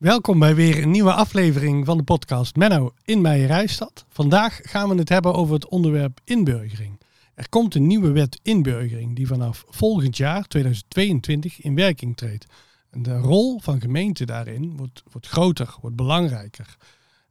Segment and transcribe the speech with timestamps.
[0.00, 4.04] Welkom bij weer een nieuwe aflevering van de podcast Menno in mijn Rijstad.
[4.08, 7.00] Vandaag gaan we het hebben over het onderwerp inburgering.
[7.34, 12.46] Er komt een nieuwe wet inburgering die vanaf volgend jaar, 2022, in werking treedt.
[12.90, 16.76] De rol van gemeenten daarin wordt, wordt groter, wordt belangrijker.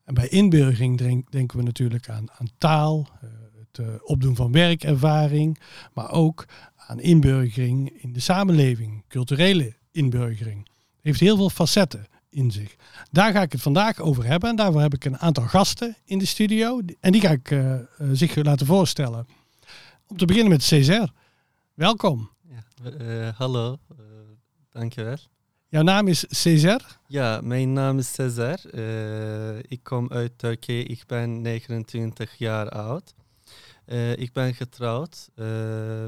[0.03, 3.29] En bij inburgering denken we natuurlijk aan, aan taal, eh,
[3.59, 5.59] het eh, opdoen van werkervaring,
[5.93, 6.45] maar ook
[6.75, 10.67] aan inburgering in de samenleving, culturele inburgering.
[10.67, 12.75] Het heeft heel veel facetten in zich.
[13.11, 14.49] Daar ga ik het vandaag over hebben.
[14.49, 16.81] En daarvoor heb ik een aantal gasten in de studio.
[16.99, 17.75] En die ga ik uh,
[18.11, 19.27] zich laten voorstellen.
[20.07, 21.13] Om te beginnen met César.
[21.73, 22.29] Welkom.
[22.41, 23.97] Ja, uh, hallo, uh,
[24.71, 25.17] dankjewel.
[25.67, 26.99] Jouw naam is César?
[27.07, 28.59] Ja, mijn naam is César.
[29.67, 30.83] ik kom uit Turkije.
[30.83, 33.13] Ik ben 29 jaar oud.
[34.15, 35.29] ik ben getrouwd.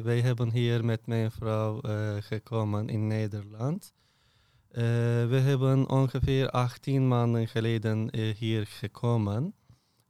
[0.03, 1.81] wij hebben hier met mijn vrouw
[2.19, 3.93] gekomen in Nederland.
[4.71, 4.77] Uh,
[5.29, 9.53] we hebben ongeveer 18 maanden geleden uh, hier gekomen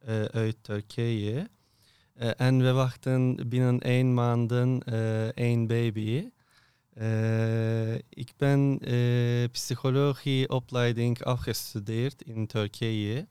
[0.08, 1.50] uh, uit Turkije.
[2.16, 4.52] en we wachten binnen één maand
[5.34, 6.30] één baby.
[8.09, 8.80] ik ben
[9.52, 13.28] psychologieopleiding afgestudeerd in Turkije.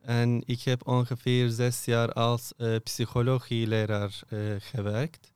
[0.00, 4.20] En ik heb ongeveer zes jaar als psychologieleraar
[4.58, 5.32] gewerkt.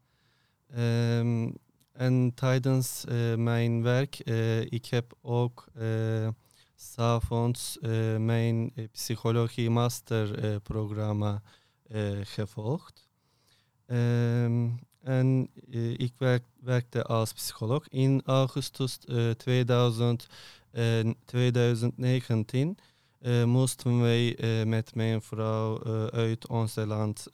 [0.78, 1.54] Um,
[2.00, 6.28] en tijdens uh, mijn werk, uh, ik heb ook uh,
[6.74, 7.78] s'avonds
[8.18, 11.42] mijn psychologie masterprogramma
[12.22, 13.08] gevolgd.
[13.86, 15.50] Um, en
[15.96, 17.88] ik werk, werkte als psycholoog.
[17.88, 18.98] In augustus
[19.36, 20.26] 2000,
[21.24, 22.78] 2019
[23.44, 27.26] moesten wij met mijn vrouw uit ons land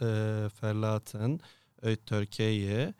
[0.55, 1.41] verlaten,
[1.80, 2.95] uit Turkije.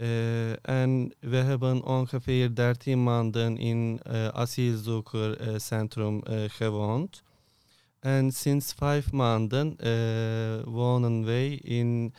[0.00, 7.22] Uh, en we hebben ongeveer 13 maanden in uh, asielzoekerscentrum uh, gewoond.
[8.00, 9.76] En sinds vijf maanden
[10.64, 12.14] wonen wij in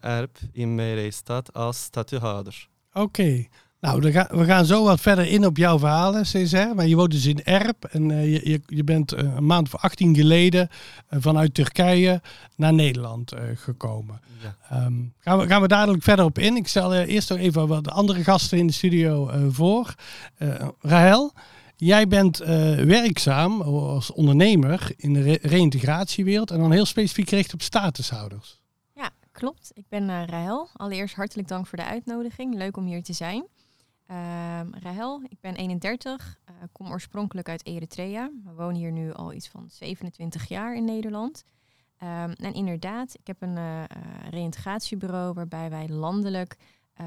[0.00, 2.68] Erp in Meerestad als statuhouder.
[2.92, 3.46] Oké,
[3.82, 6.74] nou, we gaan zo wat verder in op jouw verhalen, César.
[6.74, 9.80] Maar je woont dus in Erp en uh, je, je bent uh, een maand voor
[9.80, 12.20] 18 geleden uh, vanuit Turkije
[12.56, 14.20] naar Nederland gekomen.
[14.42, 14.84] Ja.
[14.84, 16.56] Um, gaan, we, gaan we dadelijk verder op in.
[16.56, 19.94] Ik stel eerst nog even wat andere gasten in de studio voor.
[20.80, 21.32] Rahel,
[21.76, 22.38] jij bent
[22.86, 28.60] werkzaam als ondernemer in de re reïntegratiewereld en dan heel specifiek gericht op statushouders.
[28.94, 29.70] Ja, klopt.
[29.74, 30.68] Ik ben Rahel.
[30.72, 32.54] Allereerst hartelijk dank voor de uitnodiging.
[32.54, 33.44] Leuk om hier te zijn.
[34.12, 38.30] Um, Rahel, ik ben 31, uh, eh, kom oorspronkelijk uit Eritrea.
[38.44, 41.44] We wonen hier nu al iets van 27 jaar in Nederland.
[42.02, 43.82] Um, en inderdaad, ik heb een uh,
[44.30, 46.56] reïntegratiebureau waarbij wij landelijk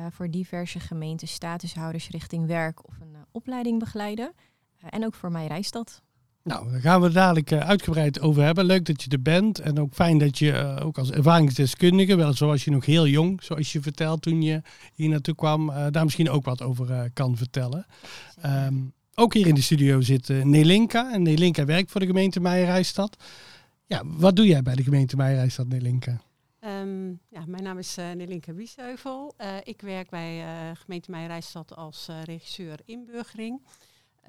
[0.09, 4.33] voor diverse gemeenten statushouders richting werk of een opleiding begeleiden.
[4.89, 6.03] en ook voor mijn reisstad.
[6.45, 8.65] Nou, daar gaan we dadelijk uh, uitgebreid over hebben.
[8.65, 9.59] Leuk dat je er bent.
[9.59, 13.43] En ook fijn dat je uh, ook als ervaringsdeskundige, wel zoals je nog heel jong,
[13.43, 14.61] zoals je vertelt toen je
[14.93, 17.85] hier naartoe kwam, uh, daar misschien ook wat over kan vertellen.
[18.45, 21.13] Um, ook hier in de studio zit Nelinka.
[21.13, 23.23] En Nelinka werkt voor de gemeente Meijerijstad.
[23.85, 26.21] Ja, wat doe jij bij de gemeente Meijerijstad, Nelinka?
[26.59, 29.35] Um, ja, mijn naam is uh, Nelinka Wiesheuvel.
[29.63, 33.61] ik werk bij gemeente Meijerijstad als regisseur inburgering.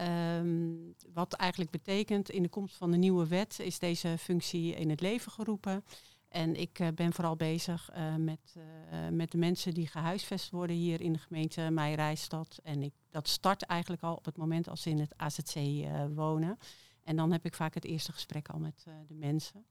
[0.00, 4.90] Um, wat eigenlijk betekent, in de komst van de nieuwe wet is deze functie in
[4.90, 5.84] het leven geroepen.
[6.28, 10.76] En ik uh, ben vooral bezig uh, met, uh, met de mensen die gehuisvest worden
[10.76, 12.60] hier in de gemeente Meijerijstad.
[12.62, 15.54] En ik, dat start eigenlijk al op het moment als ze in het AZC
[16.14, 16.58] wonen.
[17.02, 19.66] En dan heb ik vaak het eerste gesprek al met de mensen.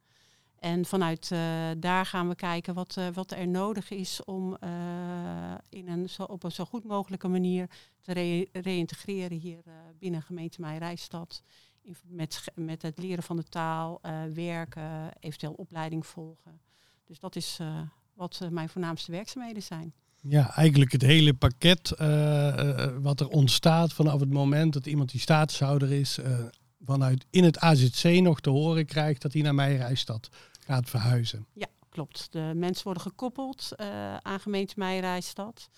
[0.65, 1.39] En vanuit uh,
[1.77, 4.69] daar gaan we kijken wat, uh, wat er nodig is om uh,
[5.69, 7.69] in een op een zo goed mogelijke manier
[8.01, 9.63] te re reïntegreren hier
[9.99, 11.43] binnen gemeente Meijerijstad.
[12.07, 14.01] Met, met het leren van de taal,
[14.33, 16.61] werken, eventueel opleiding volgen.
[17.05, 17.59] Dus dat is
[18.13, 19.93] wat mijn voornaamste werkzaamheden zijn.
[20.21, 21.89] Ja, eigenlijk het hele pakket
[23.01, 26.19] wat er ontstaat vanaf het moment dat iemand die statushouder is,
[26.85, 30.29] vanuit in het AZC nog te horen krijgt dat hij naar Meijerijstad
[30.65, 31.45] gaat verhuizen.
[31.53, 32.27] Ja, klopt.
[32.31, 35.69] De mensen worden gekoppeld uh, aan gemeente Meijerijstad.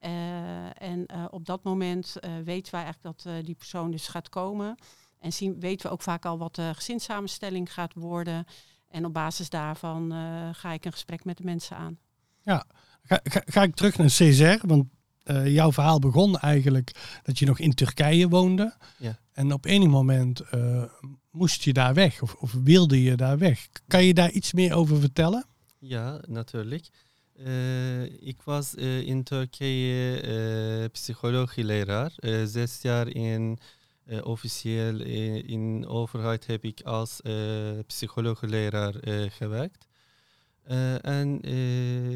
[0.00, 4.78] Uh, en uh, op dat moment weten wij eigenlijk dat die persoon dus gaat komen.
[5.18, 8.44] En zien, weten we ook vaak al wat de gezinssamenstelling gaat worden.
[8.88, 10.12] En op basis daarvan
[10.54, 11.98] ga ik een gesprek met de mensen aan.
[12.42, 12.64] Ja,
[13.02, 14.86] ga, ga, ga ik terug naar Césaire, want
[15.24, 18.74] uh, jouw verhaal begon eigenlijk dat je nog in Turkije woonde.
[18.98, 19.18] Ja.
[19.32, 20.82] En op enig moment uh,
[21.30, 23.68] moest je daar weg of, of, wilde je daar weg.
[23.86, 25.46] Kan je daar iets meer over vertellen?
[25.78, 26.88] Ja, natuurlijk.
[27.36, 32.12] Uh, ik was in Turkije psychologieleraar,
[32.44, 33.58] zes jaar in
[34.06, 35.00] Uh, officieel
[35.46, 37.20] in overheid heb ik als
[37.86, 38.94] psycholoog-leraar
[39.30, 39.86] gewerkt.
[41.02, 41.40] En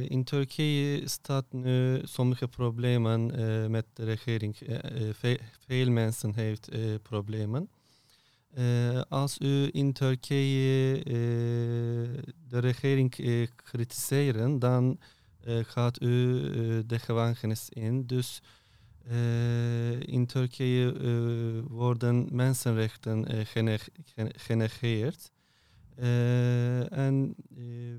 [0.08, 3.26] in Turkije staat nu sommige problemen
[3.70, 4.56] met de regering.
[5.20, 6.68] Ve veel mensen heeft
[7.02, 7.68] problemen.
[9.08, 11.02] als u in Turkije
[12.48, 13.14] de regering
[13.56, 14.98] kritiseren, dan
[15.62, 16.42] gaat u
[16.86, 18.06] de gevangenis in.
[18.06, 18.42] Dus
[20.00, 20.92] in Turkije
[21.68, 23.46] worden mensenrechten
[24.36, 25.30] genegeerd.
[26.90, 27.34] En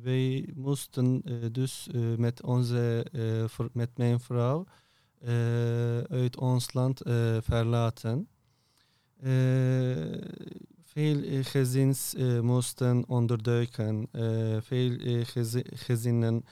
[0.01, 3.05] wij moesten dus met, onze,
[3.73, 4.65] met mijn vrouw
[6.09, 7.01] uit ons land
[7.41, 8.27] verlaten.
[10.83, 14.07] veel gezins moesten onderduiken.
[14.61, 15.23] veel
[15.73, 16.45] gezinnen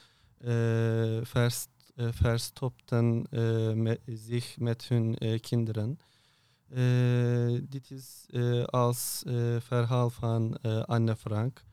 [1.23, 3.27] verst verstopten
[4.05, 5.99] zich met hun kinderen.
[7.69, 8.25] Dit is
[8.65, 9.23] als
[9.59, 11.63] verhaal van Anne Frank.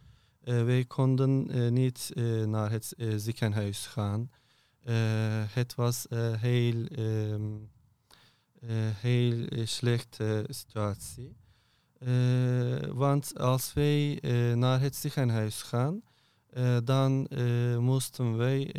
[0.41, 2.11] wij konden niet
[2.47, 4.31] naar het ziekenhuis gaan.
[5.53, 7.71] het was een heel, um,
[9.01, 11.37] heel slechte situatie.
[12.93, 14.19] want als wij
[14.55, 16.03] naar het ziekenhuis gaan,
[16.57, 18.75] uh, dan uh, moesten wij,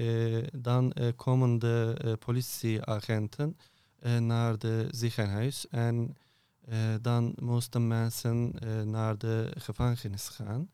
[0.53, 3.57] dan komen de politieagenten
[4.19, 6.17] naar de ziekenhuis en
[7.01, 8.53] dan moesten mensen
[8.89, 10.69] naar de gevangenis gaan.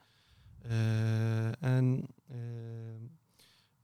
[1.59, 2.07] en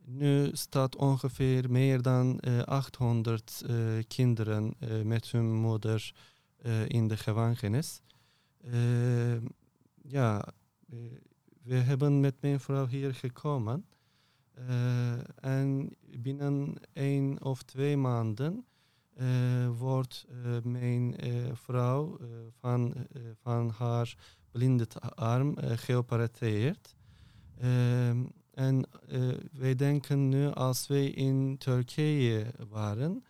[0.06, 3.66] nu staat ongeveer meer dan 800
[4.08, 6.14] kinderen met hun moeder
[6.88, 8.02] in de gevangenis.
[10.02, 10.48] ja,
[11.64, 13.86] we hebben met mijn vrouw hier gekomen.
[15.36, 18.66] En binnen één of twee maanden
[19.78, 21.16] wordt uh, mijn
[21.54, 22.18] vrouw
[22.60, 22.94] van,
[23.42, 24.16] van haar
[24.52, 26.96] blinde arm geopereerd.
[27.60, 28.24] Ehm,
[28.54, 28.88] en
[29.52, 33.24] wij denken nu als wij in Turkije waren,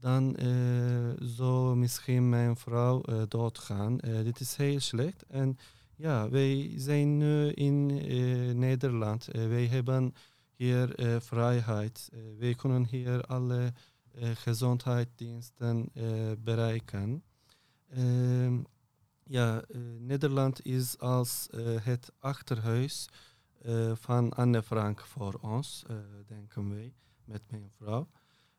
[0.00, 0.36] dan
[1.18, 3.96] zou misschien mijn vrouw doodgaan.
[3.96, 5.26] dit is heel slecht.
[5.26, 5.58] En
[5.96, 7.86] ja, wij zijn nu in
[8.58, 9.28] Nederland.
[9.32, 10.14] Wij hebben
[10.54, 12.10] hier vrijheid.
[12.38, 13.72] wij kunnen hier alle
[14.16, 15.90] gezondheidsdiensten
[16.38, 17.24] bereiken.
[17.88, 18.62] Ehm,
[19.24, 19.62] ja,
[19.98, 21.48] Nederland is als
[21.82, 23.08] het achterhuis
[23.94, 25.84] van Anne Frank voor ons,
[26.26, 26.94] denken wij,
[27.24, 28.08] met mijn vrouw.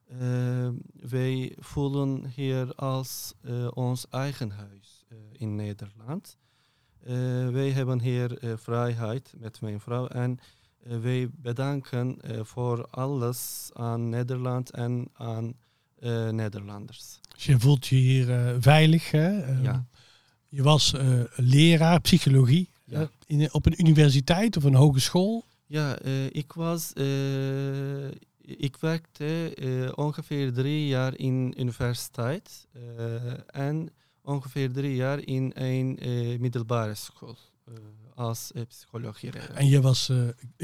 [0.05, 3.33] Ehm, wij voelen hier als
[3.73, 6.37] ons eigen huis in Nederland.
[7.51, 10.39] Wij hebben hier vrijheid met mijn vrouw en
[11.01, 15.53] wij bedanken voor alles aan Nederland en aan
[16.31, 17.19] Nederlanders.
[17.33, 19.11] Dus je voelt je hier veilig.
[19.11, 19.59] Hè?
[19.61, 19.85] Ja.
[20.49, 20.93] Je was
[21.35, 23.09] leraar psychologie ja.
[23.25, 25.45] in, op een universiteit of een hogeschool.
[25.65, 25.99] Ja,
[26.31, 26.93] ik was.
[28.41, 32.67] ik werkte ongeveer drie jaar in universiteit
[33.47, 33.89] en
[34.25, 37.37] ongeveer drie jaar in een uh, middelbare school
[38.15, 39.31] als uh, psychologie.
[39.31, 40.11] En je was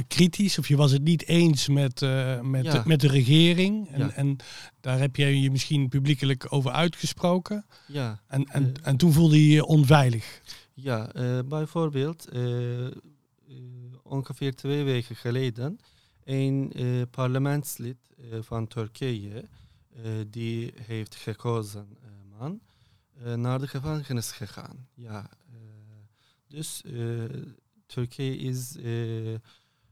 [0.08, 2.02] kritisch of je was het niet eens met,
[2.42, 3.90] met, de, met de regering.
[3.90, 4.12] En, ja.
[4.12, 4.38] en
[4.80, 7.66] daar heb jij je misschien publiekelijk over uitgesproken.
[7.88, 8.22] Ja.
[8.28, 10.42] En, en, en toen voelde je je onveilig.
[10.74, 11.12] Ja,
[11.46, 12.28] bijvoorbeeld
[14.04, 15.80] ongeveer twee weken geleden
[16.24, 16.74] een
[17.12, 17.98] parlementslid
[18.42, 19.46] van Turkije
[20.28, 21.98] die heeft gekozen
[22.40, 22.62] man
[23.36, 24.88] naar de gevangenis gegaan.
[24.94, 25.30] Ja,
[26.52, 27.24] dus uh,
[27.86, 28.76] Turkije is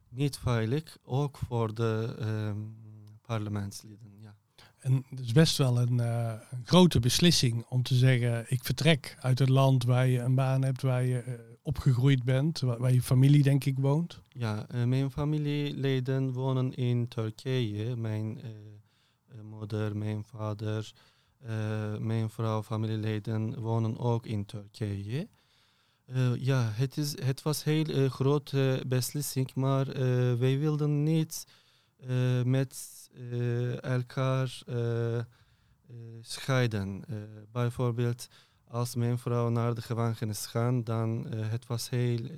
[0.10, 2.76] niet veilig, ook voor de um,
[3.22, 4.14] parlementsleden.
[4.22, 4.36] Ja.
[4.80, 9.40] En het is best wel een, een, grote beslissing om te zeggen: ik vertrek uit
[9.40, 13.44] het land waar je een baan hebt, waar je opgegroeid bent, waar, waar, je familie
[13.44, 14.22] denk ik woont.
[14.30, 17.96] Ja, mijn familieleden wonen in Turkije.
[17.96, 18.42] Mijn
[19.44, 20.92] moeder, mijn vader.
[22.00, 25.28] Mijn vrouw, familieleden wonen ook in Turkije.
[26.14, 29.86] Uh, ja, het, is, het was een heel uh, grote beslissing, maar
[30.40, 31.46] wij wilden niet
[32.44, 33.10] met
[33.82, 34.64] elkaar
[36.22, 37.04] scheiden.
[37.52, 38.28] bijvoorbeeld,
[38.68, 42.30] als mijn vrouw naar de gevangenis gaat, dan het was een heel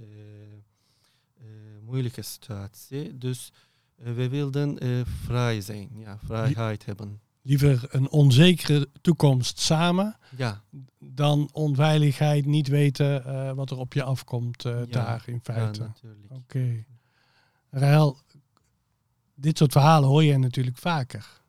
[1.82, 3.18] moeilijke situatie.
[3.18, 3.52] Dus
[3.96, 10.62] we wilden vrij zijn, ja, vrijheid hebben liever een onzekere toekomst samen ja.
[11.00, 15.82] dan onveiligheid, niet weten uh, wat er op je afkomt uh, daar in feite.
[15.82, 16.36] Ja, Oké.
[16.36, 16.86] Okay.
[17.70, 18.18] Rael,
[19.36, 21.40] dit soort verhalen hoor je natuurlijk vaker.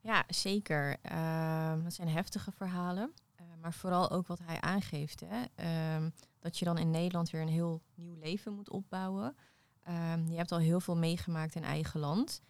[0.00, 0.96] Ja, zeker.
[1.12, 3.12] Uh, dat zijn heftige verhalen.
[3.60, 5.22] maar vooral ook wat hij aangeeft.
[5.26, 5.44] Hè?
[5.54, 9.36] Ehm, dat je dan in Nederland weer een heel nieuw leven moet opbouwen.
[9.82, 12.42] Ehm, je hebt al heel veel meegemaakt in eigen land.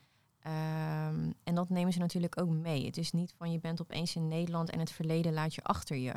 [0.43, 2.87] Ehm, en dat nemen ze natuurlijk ook mee.
[2.87, 5.97] Het is niet van je bent opeens in Nederland en het verleden laat je achter
[5.97, 6.15] je.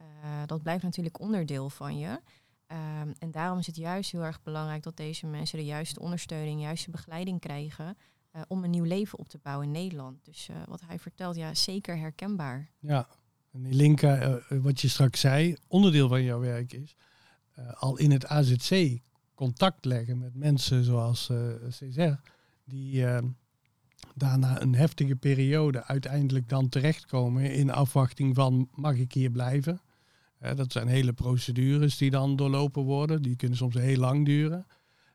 [0.00, 0.06] Uh,
[0.46, 2.08] dat blijft natuurlijk onderdeel van je.
[2.08, 6.60] Um, en daarom is het juist heel erg belangrijk dat deze mensen de juiste ondersteuning,
[6.60, 7.96] juiste begeleiding krijgen
[8.32, 10.24] uh, om een nieuw leven op te bouwen in Nederland.
[10.24, 12.70] Dus uh, wat hij vertelt, ja, zeker herkenbaar.
[12.78, 13.08] Ja,
[13.52, 13.98] en die
[14.48, 16.96] wat je straks zei, onderdeel van jouw werk is
[17.74, 18.98] al in het AZC
[19.34, 21.30] contact leggen met mensen zoals
[21.68, 22.20] Césaire,
[22.64, 23.04] die
[24.14, 29.80] daarna een heftige periode uiteindelijk dan terechtkomen in afwachting van mag ik hier blijven.
[30.54, 33.22] dat zijn hele procedures die dan doorlopen worden.
[33.22, 34.66] Die kunnen soms heel lang duren.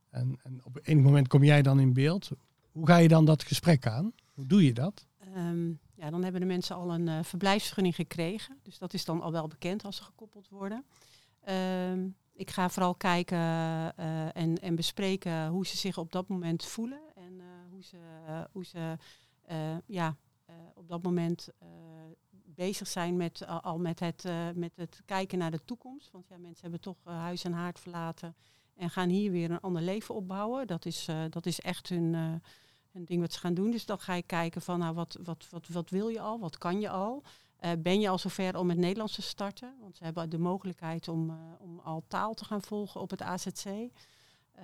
[0.09, 2.29] En, en op enig moment kom jij dan in beeld.
[2.71, 4.13] Hoe ga je dan dat gesprek aan?
[4.33, 5.05] Hoe doe je dat?
[5.35, 8.57] Um, ja, dan hebben de mensen al een uh, verblijfsvergunning gekregen.
[8.63, 10.85] Dus dat is dan al wel bekend als ze gekoppeld worden.
[11.91, 16.65] Um, ik ga vooral kijken uh, en, en bespreken hoe ze zich op dat moment
[16.65, 16.99] voelen
[18.51, 18.97] hoe ze,
[19.45, 20.15] eh, eh, ja,
[20.45, 21.49] eh, op dat moment
[22.45, 24.23] bezig zijn met, al met het,
[24.55, 26.11] met het kijken naar de toekomst.
[26.11, 28.35] Want ja, mensen hebben toch huis en haard verlaten
[28.75, 30.67] en gaan hier weer een ander leven opbouwen.
[30.67, 32.13] Dat is, dat is echt hun,
[32.91, 33.71] hun ding wat ze gaan doen.
[33.71, 36.57] Dus dan ga je kijken van nou, wat, wat, wat, wat wil je al, wat
[36.57, 37.23] kan je al.
[37.79, 39.75] ben je al zover om het Nederlands te starten?
[39.81, 43.91] Want ze hebben de mogelijkheid om, om al taal te gaan volgen op het AZC.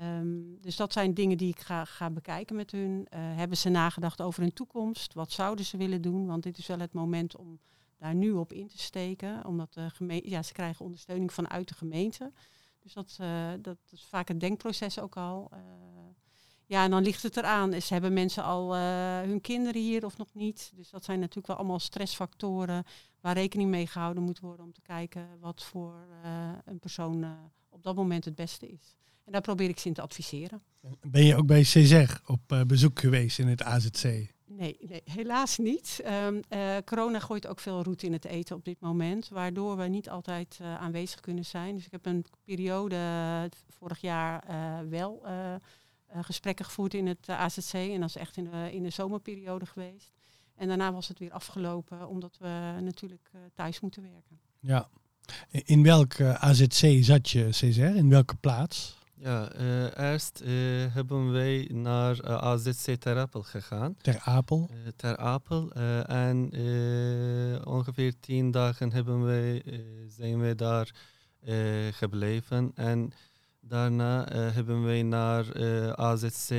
[0.02, 2.92] Um, dus dat zijn dingen die ik ga, ga bekijken met hun.
[2.92, 5.14] Uh, hebben ze nagedacht over hun toekomst?
[5.14, 6.26] Wat zouden ze willen doen?
[6.26, 7.60] Want dit is wel het moment om
[7.98, 9.46] daar nu op in te steken.
[9.46, 12.32] Omdat de gemeente, ja, ze krijgen ondersteuning vanuit de gemeente.
[12.80, 15.50] Dus dat, uh, dat is vaak het denkproces ook al.
[15.54, 15.60] Uh,
[16.66, 17.74] ja, en dan ligt het eraan.
[17.74, 18.76] Is, hebben mensen al
[19.26, 20.72] hun kinderen hier of nog niet?
[20.76, 22.84] Dus dat zijn natuurlijk wel allemaal stressfactoren
[23.22, 26.08] waar rekening mee gehouden moet worden om te kijken wat voor
[26.66, 27.38] een persoon
[27.70, 28.96] op dat moment het beste is.
[29.24, 30.62] En daar probeer ik ze in te adviseren.
[31.02, 34.04] Ben je ook bij Césaire op uh, bezoek geweest in het AZC?
[34.46, 36.04] Nee, nee helaas niet.
[36.26, 39.84] Um, uh, corona gooit ook veel route in het eten op dit moment, waardoor we
[39.84, 41.76] niet altijd uh, aanwezig kunnen zijn.
[41.76, 44.44] Dus ik heb een periode vorig jaar
[44.90, 45.26] wel
[46.16, 50.12] gesprekken gevoerd in het AZC en dat is echt in de, in de zomerperiode geweest.
[50.56, 54.40] En daarna was het weer afgelopen, omdat we natuurlijk thuis moeten werken.
[54.60, 54.90] Ja.
[55.50, 57.98] In welk AZC zat je, Césaire?
[57.98, 59.02] In welke plaats?
[59.24, 60.50] Ja, uh, eerst uh,
[60.94, 63.96] hebben wij naar uh, AZC Ter Apel gegaan.
[64.02, 64.70] Ter Apel?
[64.96, 65.72] ter Apel.
[66.06, 66.52] en
[67.66, 69.64] ongeveer tien dagen hebben wij,
[70.08, 70.92] zijn we daar
[71.92, 72.72] gebleven.
[72.76, 73.12] En
[73.60, 75.46] daarna hebben wij naar
[75.96, 76.52] AZC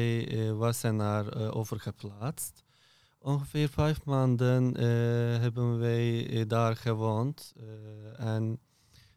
[0.54, 2.62] Wassenaar overgeplaatst.
[3.18, 4.80] Ongeveer vijf maanden
[5.40, 7.54] hebben wij daar gewoond.
[8.16, 8.58] en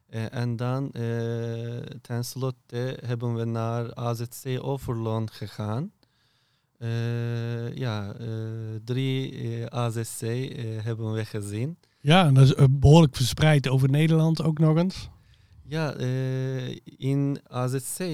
[0.08, 5.92] en dan uh, tenslotte hebben we naar AZC Overloon gegaan.
[6.78, 8.14] Uh, ja,
[8.84, 10.20] drie AZC
[10.82, 11.78] hebben we gezien.
[12.00, 15.10] Ja, en dat is behoorlijk verspreid over Nederland ook nog eens.
[15.68, 17.98] Ja, uh, in AZC.
[17.98, 18.08] Uh,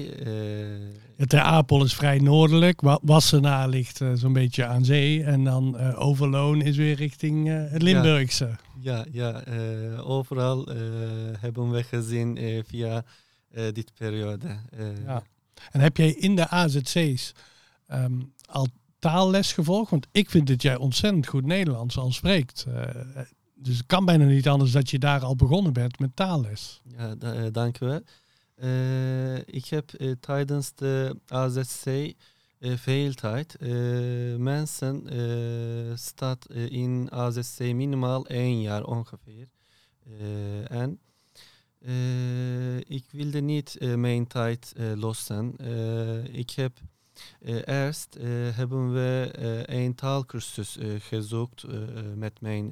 [1.17, 2.81] het Ter Apel is vrij noordelijk.
[3.01, 5.23] Wassenaar ligt uh, zo'n beetje aan zee.
[5.23, 8.55] En dan Overloon is weer richting het Limburgse.
[8.79, 10.67] Ja, ja, ja overal
[11.39, 13.03] hebben we gezien via
[13.49, 14.47] dit periode.
[15.05, 15.23] Ja.
[15.71, 17.33] En heb jij in de AZC's
[17.93, 18.67] um, al
[18.99, 19.91] taalles gevolgd?
[19.91, 22.65] Want ik vind dat jij ontzettend goed Nederlands al spreekt.
[23.57, 26.81] Dus het kan bijna niet anders dat je daar al begonnen bent met taalles.
[26.97, 28.01] Ja, uh, dank u wel.
[28.55, 32.13] Uh, ik heb uh, tijdens de AZC
[32.59, 33.57] veel tijd.
[34.37, 35.03] mensen
[35.97, 39.47] staat in AZC minimaal één jaar ongeveer.
[40.67, 40.99] en
[42.87, 45.55] ik wilde niet mijn tijd lossen.
[46.31, 46.79] ik heb
[47.65, 48.17] eerst
[48.53, 49.29] hebben we
[49.65, 51.65] een taalkursus gezocht
[52.15, 52.71] met mijn uh,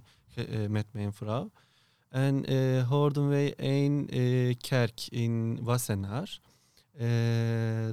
[0.70, 1.52] met mijn vrouw.
[2.14, 6.40] En uh, hoorden wij een uh, kerk in Wassenaar.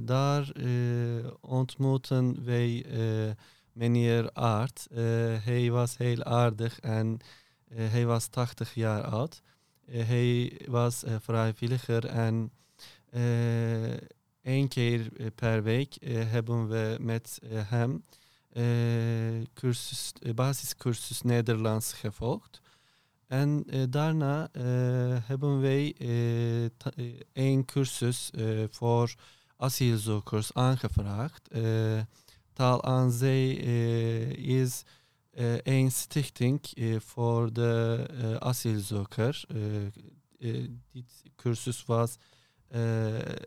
[0.03, 0.51] daar
[1.39, 2.85] ontmoeten wij
[3.71, 4.87] meneer Aard.
[5.43, 7.19] hij was heel aardig en
[7.73, 9.41] hij was 80 jaar oud.
[9.85, 12.51] hij was vrijwilliger en
[14.41, 18.20] één keer per week hebben we met hem uh,
[19.53, 22.61] cursus, basiscursus Nederlands gevolgd.
[23.27, 24.49] En uh, daarna
[25.23, 25.95] hebben wij
[27.33, 28.31] een cursus
[28.69, 29.15] voor
[29.57, 31.49] asielzoekers aangevraagd.
[32.53, 33.55] taal aan zee
[34.35, 34.83] is
[35.63, 36.59] een stichting
[36.97, 39.43] voor de asielzoeker.
[40.91, 42.15] dit cursus was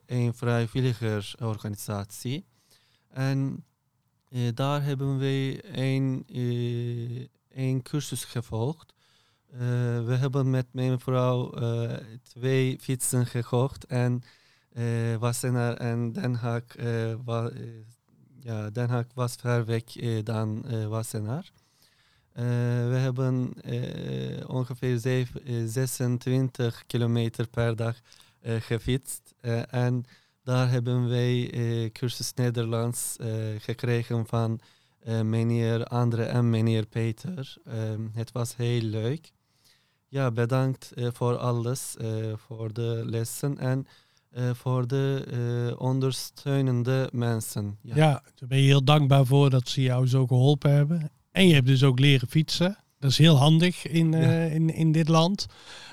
[0.06, 2.46] een vrijwilligersorganisatie.
[3.08, 3.64] En
[4.54, 6.24] daar hebben we een,
[7.48, 8.94] een cursus gevolgd.
[10.04, 11.50] we hebben met mijn vrouw
[12.22, 14.22] twee fietsen gekocht en
[15.18, 16.64] Wassenaar en Den Haag,
[18.40, 18.70] ja,
[19.14, 19.84] was ver weg
[20.24, 21.52] dan Wassenaar.
[22.34, 22.44] Uh,
[22.88, 27.96] we hebben uh, ongeveer 7, 26 eh, kilometer per dag
[28.42, 29.34] gefietst.
[29.70, 30.04] en
[30.44, 31.50] daar hebben wij
[31.92, 33.16] cursus Nederlands
[33.58, 34.60] gekregen van
[35.22, 37.56] meneer Andre en meneer Peter.
[37.64, 39.32] Ehm, het was heel leuk.
[40.08, 41.96] Ja, bedankt voor alles,
[42.36, 43.86] voor de lessen en
[44.52, 47.78] voor de ondersteunende mensen.
[47.80, 47.96] Ja.
[47.96, 51.10] ja, daar ben je heel dankbaar voor dat ze jou zo geholpen hebben.
[51.34, 52.76] En je hebt dus ook leren fietsen.
[52.98, 55.46] Dat is heel handig in, uh, in, in dit land.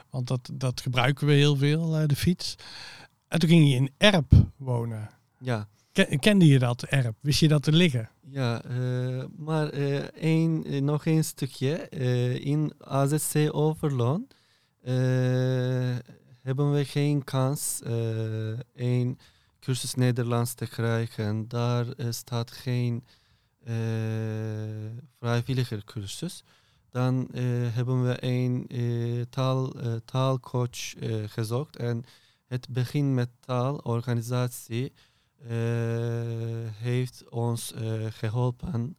[0.10, 2.56] Want dat, dat gebruiken we heel veel, uh, de fiets.
[3.32, 5.10] En toen ging je in Erp wonen.
[5.38, 5.68] Ja.
[6.20, 7.16] kende je dat, Erp?
[7.20, 8.10] Wist je dat te liggen?
[8.30, 9.70] Ja, uh, maar
[10.14, 11.90] een, nog een stukje.
[12.40, 14.28] in AZC Overloon
[16.42, 17.80] hebben we geen kans
[18.74, 19.18] een
[19.60, 21.48] cursus Nederlands te krijgen.
[21.48, 23.04] Daar staat geen
[25.20, 26.44] vrijwilligercursus.
[26.90, 27.28] Dan
[27.74, 28.68] hebben we een
[29.30, 29.74] taal,
[30.06, 30.94] taalcoach
[31.28, 31.78] gezocht.
[31.78, 32.06] En
[32.52, 34.94] het begin met taalorganisatie
[36.74, 37.74] heeft ons
[38.10, 38.98] geholpen.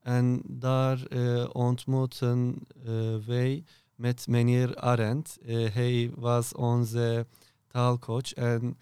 [0.00, 1.06] en daar
[1.52, 2.66] ontmoeten
[3.26, 5.38] wij met meneer Arendt.
[5.46, 7.26] hij was onze
[7.66, 8.76] taalcoach en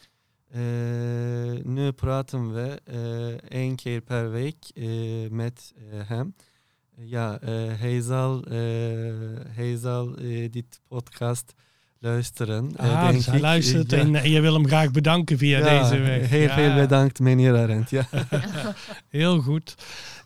[0.54, 4.64] uh, nu praten we uh, één keer per week
[5.30, 6.35] met hem.
[6.95, 7.38] Ja,
[7.78, 8.42] hij zal,
[9.49, 10.14] hij zal
[10.50, 11.54] dit podcast
[11.99, 12.76] luisteren.
[12.76, 13.99] Ah, dus hij luistert ja.
[13.99, 16.28] en je wil hem graag bedanken via ja, deze weg.
[16.28, 16.55] Heel ja.
[16.55, 17.91] veel bedankt, meneer Arendt.
[17.91, 18.08] Ja.
[19.08, 19.75] heel goed.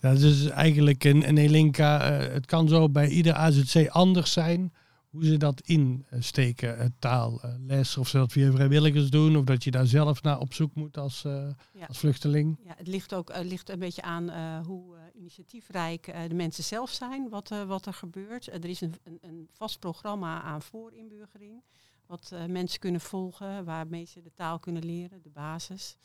[0.01, 2.01] Dat is dus eigenlijk een, een Elinka.
[2.11, 4.73] het kan zo bij ieder AZC anders zijn
[5.13, 9.71] hoe ze dat insteken, het taalles, of ze dat via vrijwilligers doen, of dat je
[9.71, 11.33] daar zelf naar op zoek moet als, uh,
[11.73, 11.87] ja.
[11.87, 12.59] als vluchteling.
[12.65, 16.91] Ja, het ligt ook uh, ligt een beetje aan uh, hoe initiatiefrijk de mensen zelf
[16.91, 18.47] zijn, wat, wat er gebeurt.
[18.47, 21.63] er is een, een, vast programma aan voorinburgering,
[22.07, 25.97] wat mensen kunnen volgen, waarmee ze de taal kunnen leren, de basis.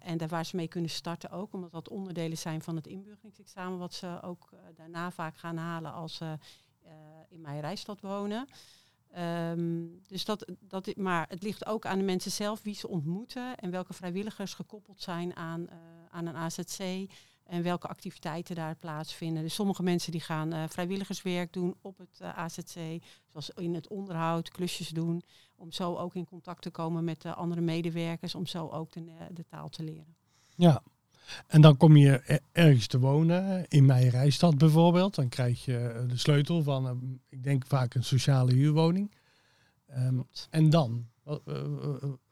[0.00, 3.78] en daar waar ze mee kunnen starten ook, omdat dat onderdelen zijn van het inburgeringsexamen,
[3.78, 6.20] wat ze ook daarna vaak gaan halen als
[7.28, 8.46] in mijn reisstad wonen.
[9.10, 13.56] Ehm, dus dat, dat, maar het ligt ook aan de mensen zelf wie ze ontmoeten
[13.56, 15.68] en welke vrijwilligers gekoppeld zijn aan,
[16.10, 17.10] aan een AZC
[17.48, 19.42] en welke activiteiten daar plaatsvinden.
[19.42, 23.74] Dus sommige mensen die gaan uh, vrijwilligerswerk doen op het uh, eh, AZC, zoals in
[23.74, 25.22] het onderhoud, klusjes doen,
[25.56, 29.04] om zo ook in contact te komen met de andere medewerkers, om zo ook de,
[29.30, 30.16] de taal te leren.
[30.56, 30.82] Ja,
[31.46, 35.14] en dan kom je ergens te wonen, in mijn rijstad bijvoorbeeld.
[35.14, 39.14] Dan krijg je de sleutel van, ik denk vaak een sociale huurwoning.
[39.96, 41.06] Um, en dan?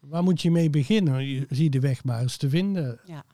[0.01, 1.27] waar moet je mee beginnen?
[1.27, 3.01] Je ziet de weg maar eens te vinden.
[3.07, 3.25] Ja.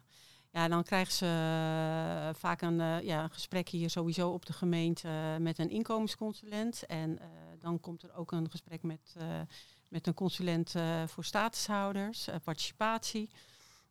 [0.52, 4.52] Ja, dan krijgen ze uh, vaak een, uh, ja, een gesprek hier sowieso op de
[4.52, 6.86] gemeente met een inkomensconsulent.
[6.86, 7.18] En
[7.58, 9.16] dan komt er ook een gesprek met,
[9.88, 10.74] met een consulent
[11.06, 13.30] voor statushouders, participatie.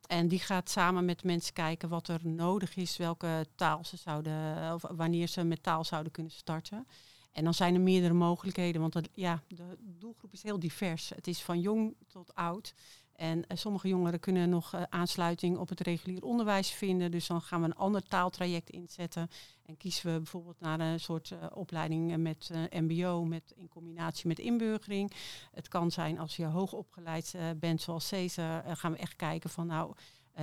[0.06, 4.72] En die gaat samen met mensen kijken wat er nodig is, welke taal ze zouden,
[4.74, 6.86] of wanneer ze met taal zouden kunnen starten.
[7.32, 11.08] En dan zijn er meerdere mogelijkheden, want dat, ja, de doelgroep is heel divers.
[11.08, 12.74] Het is van jong tot oud.
[13.22, 17.10] En uh, sommige jongeren kunnen nog uh, aansluiting op het regulier onderwijs vinden.
[17.10, 19.28] Dus dan gaan we een ander taaltraject inzetten.
[19.66, 24.38] En kiezen we bijvoorbeeld naar een soort uh, opleiding met MBO met, in combinatie met
[24.38, 25.12] inburgering.
[25.52, 29.94] Het kan zijn als je hoogopgeleid bent, zoals Cesar, gaan we echt kijken van nou.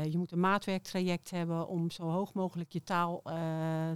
[0.10, 3.22] je moet een maatwerktraject hebben om zo hoog mogelijk je taal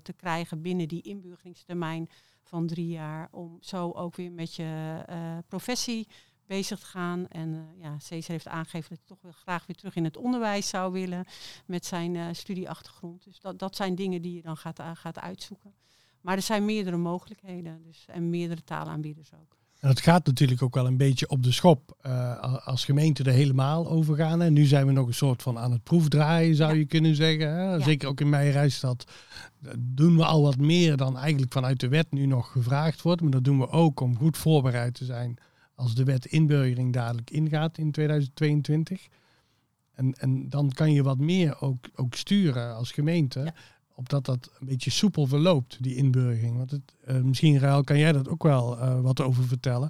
[0.02, 2.10] te krijgen binnen die inburgeringstermijn
[2.44, 3.28] van drie jaar.
[3.32, 5.04] Om zo ook weer met je
[5.48, 6.08] professie
[6.48, 7.28] bezig te gaan.
[7.28, 10.18] En uh, ja, Cesar heeft aangegeven dat hij toch wel graag weer terug in het
[10.18, 11.26] onderwijs zou willen
[11.66, 13.24] met zijn uh, studieachtergrond.
[13.24, 15.74] Dus dat, dat zijn dingen die je dan gaat, uh, gaat uitzoeken.
[16.22, 19.58] Maar er zijn meerdere mogelijkheden dus, en meerdere taalaanbieders ook.
[19.80, 21.98] En het gaat natuurlijk ook wel een beetje op de schop
[22.64, 24.42] als gemeente er helemaal over gaan.
[24.42, 27.56] En nu zijn we nog een soort van aan het proefdraaien, zou je kunnen zeggen.
[27.56, 27.80] Hè?
[27.80, 29.06] Zeker ook in mijn reisstad
[29.78, 33.22] doen we al wat meer dan eigenlijk vanuit de wet nu nog gevraagd wordt.
[33.22, 35.38] Maar dat doen we ook om goed voorbereid te zijn
[35.84, 39.08] als de wet inburgering dadelijk ingaat in 2022.
[39.94, 43.54] En, en dan kan je wat meer ook, ook sturen als gemeente.
[43.96, 46.58] op dat dat een beetje soepel verloopt, die inburgering.
[46.58, 49.90] Want het, uh, misschien, Rael, kan jij dat ook wel uh, wat over vertellen.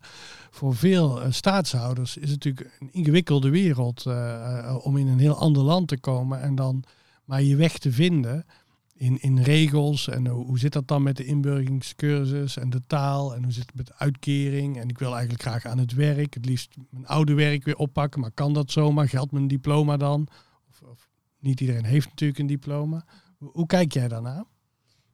[0.50, 4.06] Voor veel uh, staatshouders is het natuurlijk een ingewikkelde wereld
[4.84, 6.84] om in een heel ander land te komen en dan
[7.26, 8.46] maar je weg te vinden
[9.04, 10.08] in, in regels.
[10.08, 13.76] En hoe, zit dat dan met de inburgeringscursus en de taal en hoe zit het
[13.76, 14.80] met uitkering?
[14.80, 18.20] En ik wil eigenlijk graag aan het werk, het liefst mijn oude werk weer oppakken,
[18.20, 19.10] maar kan dat zomaar?
[19.10, 20.28] Geldt mijn diploma dan?
[20.70, 23.06] Of, of niet iedereen heeft natuurlijk een diploma.
[23.38, 24.44] Hoe kijk jij daarnaar?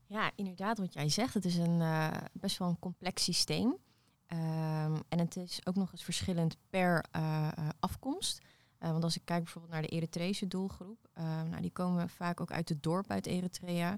[0.08, 1.34] Ja, inderdaad, wat jij zegt.
[1.34, 3.68] Het is een uh, best wel een complex systeem.
[3.68, 7.48] Um, en het is ook nog eens verschillend per uh,
[7.80, 8.42] afkomst.
[8.80, 11.10] Uh, want als ik kijk bijvoorbeeld naar de Eritrese doelgroep,
[11.50, 13.98] nou, die komen vaak ook uit het dorp uit Eritrea,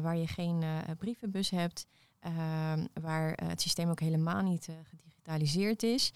[0.00, 0.64] waar je geen
[0.98, 1.86] brievenbus hebt,
[2.20, 6.12] ehm, waar het systeem ook helemaal niet gedigitaliseerd is.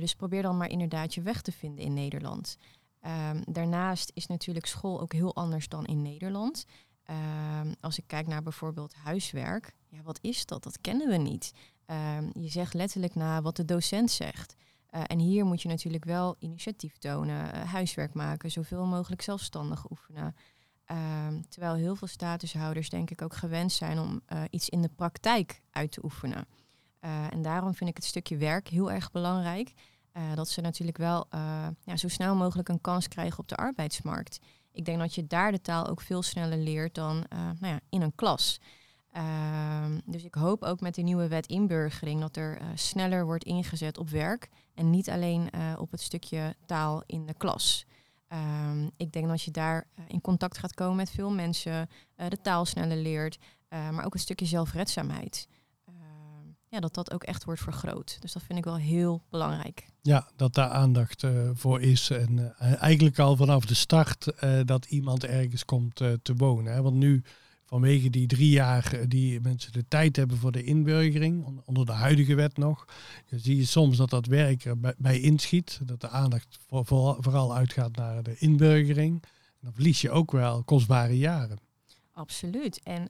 [0.00, 2.56] dus probeer dan maar inderdaad je weg te vinden in Nederland.
[3.06, 6.64] Um, daarnaast is natuurlijk school ook heel anders dan in Nederland.
[7.62, 10.62] Um, als ik kijk naar bijvoorbeeld huiswerk, ja, wat is dat?
[10.62, 11.52] Dat kennen we niet.
[12.32, 14.54] Je zegt letterlijk na wat de docent zegt.
[14.94, 19.90] Uh, en hier moet je natuurlijk wel initiatief tonen, uh, huiswerk maken, zoveel mogelijk zelfstandig
[19.90, 20.34] oefenen.
[21.48, 25.62] terwijl heel veel statushouders denk ik ook gewend zijn om uh, iets in de praktijk
[25.70, 26.46] uit te oefenen.
[27.30, 29.72] en daarom vind ik het stukje werk heel erg belangrijk.
[30.34, 31.26] Dat ze natuurlijk wel
[31.84, 34.38] ja, zo snel mogelijk een kans krijgen op de arbeidsmarkt.
[34.72, 38.02] Ik denk dat je daar de taal ook veel sneller leert dan nou ja, in
[38.02, 38.60] een klas.
[39.14, 43.98] Ehm, dus ik hoop ook met de nieuwe wet inburgering dat er sneller wordt ingezet
[43.98, 47.86] op werk en niet alleen op het stukje taal in de klas.
[48.28, 52.64] Um, ik denk dat je daar in contact gaat komen met veel mensen, de taal
[52.64, 55.48] sneller leert, maar ook een stukje zelfredzaamheid
[56.74, 58.16] ja, dat dat ook echt wordt vergroot.
[58.20, 59.86] Dus dat vind ik wel heel belangrijk.
[60.02, 62.10] Ja, dat daar aandacht voor is.
[62.10, 64.32] En eigenlijk al vanaf de start
[64.64, 66.72] dat iemand ergens komt te wonen.
[66.72, 66.82] Hè?
[66.82, 67.22] Want nu,
[67.64, 72.34] vanwege die drie jaar die mensen de tijd hebben voor de inburgering, onder de huidige
[72.34, 72.84] wet nog,
[73.30, 75.80] zie je soms dat dat werk er bij, inschiet.
[75.84, 79.22] Dat de aandacht voor, voor, vooral uitgaat naar de inburgering.
[79.60, 81.58] Dan verlies je ook wel kostbare jaren.
[82.12, 82.80] Absoluut.
[82.82, 83.08] En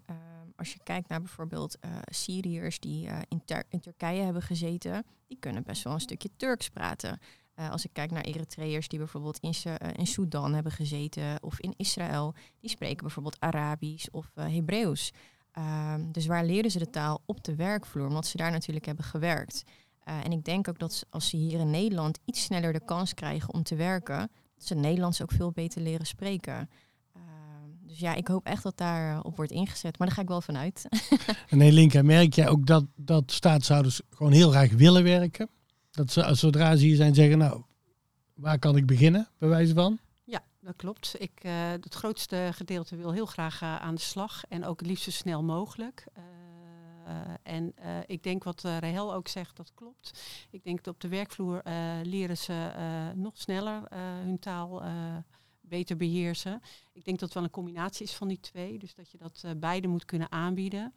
[0.57, 5.63] als je kijkt naar bijvoorbeeld uh, Syriërs die in, in, Turkije hebben gezeten, die kunnen
[5.63, 7.19] best wel een stukje Turks praten.
[7.59, 9.55] Uh, als ik kijk naar Eritreërs die bijvoorbeeld in,
[9.97, 15.13] in Sudan hebben gezeten of in Israël, die spreken bijvoorbeeld Arabisch of Hebreeuws.
[15.53, 17.23] Ehm, dus waar leren ze de taal?
[17.27, 19.63] Op de werkvloer, omdat ze daar natuurlijk hebben gewerkt.
[20.05, 23.55] en ik denk ook dat als ze hier in Nederland iets sneller de kans krijgen
[23.55, 24.19] om te werken,
[24.55, 26.69] dat ze Nederlands ook veel beter leren spreken.
[27.95, 29.99] Dus ja, ik hoop echt dat daar op wordt ingezet.
[29.99, 30.89] Maar daar ga ik wel vanuit.
[31.49, 35.49] en nee, Linka, merk jij ook dat, dat staatshouders gewoon heel graag willen werken?
[35.95, 37.63] Dat ze zodra ze hier zijn zeggen, nou,
[38.35, 39.99] waar kan ik beginnen, bij wijze van?
[40.25, 41.15] Ja, dat klopt.
[41.19, 44.43] Ik, uh, het grootste gedeelte wil heel graag uh, aan de slag.
[44.49, 46.07] En ook het liefst zo snel mogelijk.
[46.19, 46.25] Uh,
[47.43, 47.75] en
[48.07, 50.21] ik denk wat uh, ook zegt, dat klopt.
[50.51, 51.63] Ik denk dat op de werkvloer
[52.03, 52.71] leren ze
[53.15, 53.83] nog sneller
[54.25, 54.83] hun taal
[55.61, 56.61] beter beheersen.
[56.93, 58.79] Ik denk dat het wel een combinatie is van die twee.
[58.79, 60.95] Dus dat je dat beide moet kunnen aanbieden.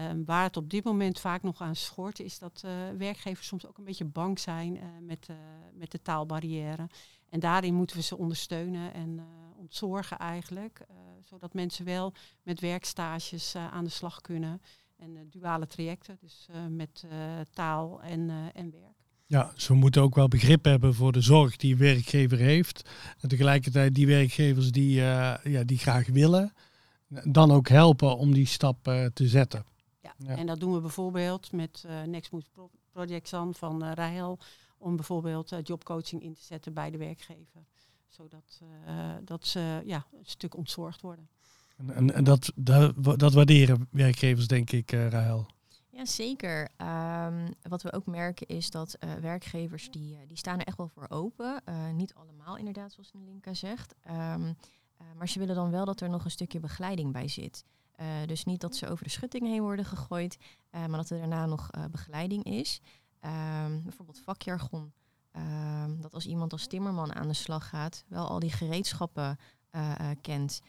[0.00, 3.66] Um, waar het op dit moment vaak nog aan schort, is dat uh, werkgevers soms
[3.66, 5.28] ook een beetje bang zijn uh, met,
[5.74, 6.88] met de taalbarrière.
[7.28, 9.20] En daarin moeten we ze ondersteunen en
[9.56, 10.86] ontzorgen eigenlijk.
[11.20, 14.62] zodat mensen wel met werkstages aan de slag kunnen.
[14.96, 17.06] En duale trajecten, dus met
[17.52, 18.96] taal en, en werk.
[19.26, 22.90] Ja, ze moeten ook wel begrip hebben voor de zorg die werkgever heeft.
[23.20, 26.52] En tegelijkertijd die werkgevers die, ja, die graag willen,
[27.24, 28.82] dan ook helpen om die stap
[29.14, 29.64] te zetten.
[30.02, 32.46] Ja, ja, en dat doen we bijvoorbeeld met uh, Next Move
[32.92, 34.38] Project van uh, Rahel,
[34.78, 37.66] om bijvoorbeeld jobcoaching in te zetten bij de werkgever.
[38.08, 38.60] Zodat
[39.24, 41.28] dat ze ja, een stuk ontzorgd worden.
[41.76, 45.46] En, en, en dat, dat, dat, waarderen werkgevers, denk ik, Rahel.
[45.90, 46.70] Ja, zeker.
[47.26, 50.88] Um, wat we ook merken is dat uh, werkgevers die, die staan er echt wel
[50.88, 51.62] voor open.
[51.68, 53.94] Uh, niet allemaal inderdaad, zoals Linka zegt.
[54.10, 54.56] Um,
[55.16, 57.64] maar ze willen dan wel dat er nog een stukje begeleiding bij zit.
[58.26, 60.36] Dus niet dat ze over de schutting heen worden gegooid,
[60.70, 62.80] maar dat er daarna nog begeleiding is.
[63.20, 64.92] Um, bijvoorbeeld vakjargon.
[66.00, 69.38] dat als iemand als timmerman aan de slag gaat, wel al die gereedschappen
[70.20, 70.60] kent.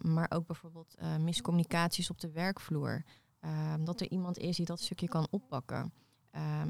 [0.00, 3.02] maar ook bijvoorbeeld miscommunicaties op de werkvloer.
[3.80, 5.92] Dat er iemand is die dat stukje kan oppakken.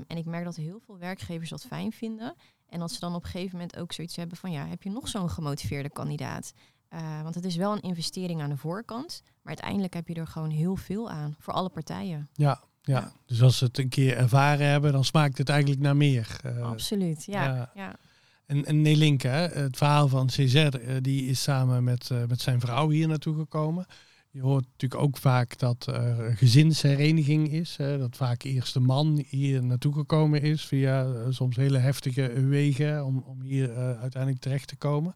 [0.06, 2.34] En ik merk dat heel veel werkgevers dat fijn vinden.
[2.68, 4.90] En dat ze dan op een gegeven moment ook zoiets hebben van ja, heb je
[4.90, 6.52] nog zo'n gemotiveerde kandidaat?
[6.94, 9.22] Uh, want het is wel een investering aan de voorkant.
[9.24, 12.28] Maar uiteindelijk heb je er gewoon heel veel aan voor alle partijen.
[12.32, 13.12] Ja, ja.
[13.26, 16.40] dus als ze het een keer ervaren hebben, dan smaakt het eigenlijk naar meer.
[16.46, 17.44] Uh, Absoluut, ja.
[17.44, 17.70] ja.
[17.74, 17.96] ja.
[18.46, 20.70] En, en Nelinke, het verhaal van CZ, uh,
[21.00, 23.86] die is samen met, met zijn vrouw hier naartoe gekomen
[24.30, 27.76] je hoort natuurlijk ook vaak dat er gezinshereniging is.
[27.76, 32.46] Hè, dat vaak eerst de man hier naartoe gekomen is via eh, soms hele heftige
[32.46, 35.14] wegen om, om hier eh, uiteindelijk terecht te komen.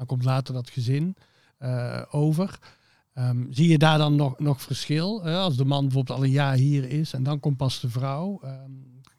[0.00, 1.16] Dan komt later dat gezin
[1.58, 2.58] eh, over.
[3.14, 5.22] Ehm, zie je daar dan nog, nog verschil?
[5.22, 8.40] als de man bijvoorbeeld al een jaar hier is en dan komt pas de vrouw.
[8.42, 8.70] ehm,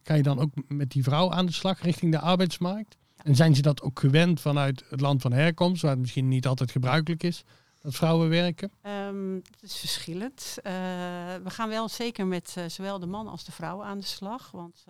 [0.04, 2.98] kan je dan ook met die vrouw aan de slag richting de arbeidsmarkt?
[3.24, 6.48] En zijn ze dat ook gewend vanuit het land van herkomst, waar het misschien niet
[6.48, 7.44] altijd gebruikelijk is
[7.82, 8.72] dat vrouwen werken?
[8.82, 10.58] Ehm, het is verschillend.
[10.64, 10.74] Eh,
[11.44, 14.52] we gaan wel zeker met eh, zowel de man als de vrouw aan de slag.
[14.52, 14.86] Want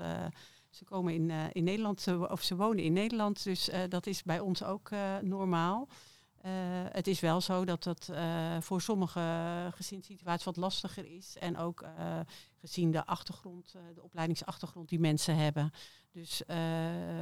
[0.72, 3.44] ze komen in, eh, in Nederland, of ze wonen in Nederland.
[3.44, 5.88] Dus eh, dat is bij ons ook eh, normaal.
[6.92, 8.12] Het is wel zo dat dat
[8.60, 9.22] voor sommige
[9.76, 11.38] gezinssituaties wat lastiger is.
[11.38, 11.86] En ook
[12.62, 15.72] gezien de achtergrond, de opleidingsachtergrond die mensen hebben.
[16.12, 16.42] Dus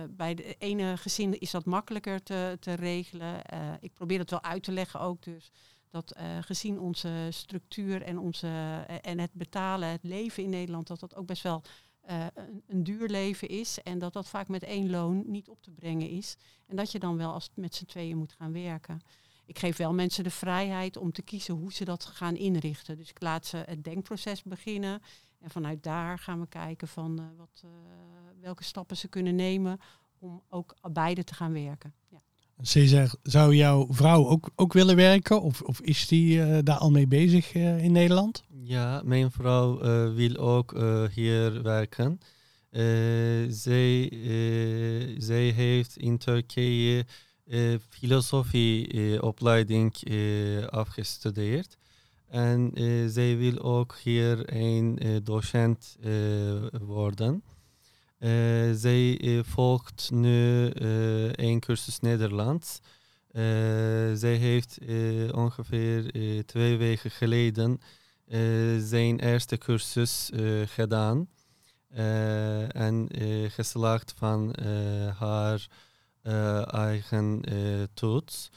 [0.10, 3.42] bij de ene gezin is dat makkelijker te, te regelen.
[3.80, 5.24] Ik probeer het wel uit te leggen ook.
[5.24, 5.52] Dus
[5.90, 8.48] dat gezien onze structuur en, onze,
[9.02, 11.64] en het betalen, het leven in Nederland, dat dat ook best wel
[12.10, 12.26] eh,
[12.68, 13.82] een, duur leven is.
[13.84, 16.36] En dat dat vaak met één loon niet op te brengen is.
[16.68, 19.02] En dat je dan wel als met z'n tweeën moet gaan werken.
[19.46, 22.98] Ik geef wel mensen de vrijheid om te kiezen hoe ze dat gaan inrichten.
[22.98, 25.02] Dus ik laat ze het denkproces beginnen.
[25.40, 27.70] En vanuit daar gaan we kijken van eh, wat, eh,
[28.42, 29.80] welke stappen ze kunnen nemen
[30.20, 31.94] om ook beide te gaan werken.
[32.08, 32.22] Ja.
[32.62, 35.42] Cesar, zou jouw vrouw ook, ook willen werken?
[35.42, 38.44] Of, of is die eh, daar al mee bezig eh, in Nederland?
[38.64, 40.78] Ja, mijn vrouw eh, wil ook
[41.14, 42.20] hier werken.
[43.50, 44.12] Zij,
[45.18, 47.06] zij heeft in Turkije
[47.90, 49.94] filosofieopleiding
[50.70, 51.78] afgestudeerd.
[52.28, 52.72] En
[53.10, 55.98] zij wil ook hier een docent
[56.82, 57.44] worden.
[58.20, 58.30] Eh,
[58.74, 62.80] zij eh, volgt nu eh, een cursus Nederlands.
[64.14, 64.78] Zij heeft
[65.32, 66.12] ongeveer
[66.46, 67.82] twee weken geleden
[68.80, 70.32] zijn eerste cursus
[70.66, 71.30] gedaan.
[72.68, 73.08] En
[73.50, 74.56] geslaagd van
[75.18, 75.68] haar
[76.72, 77.42] eigen
[77.94, 78.50] toets.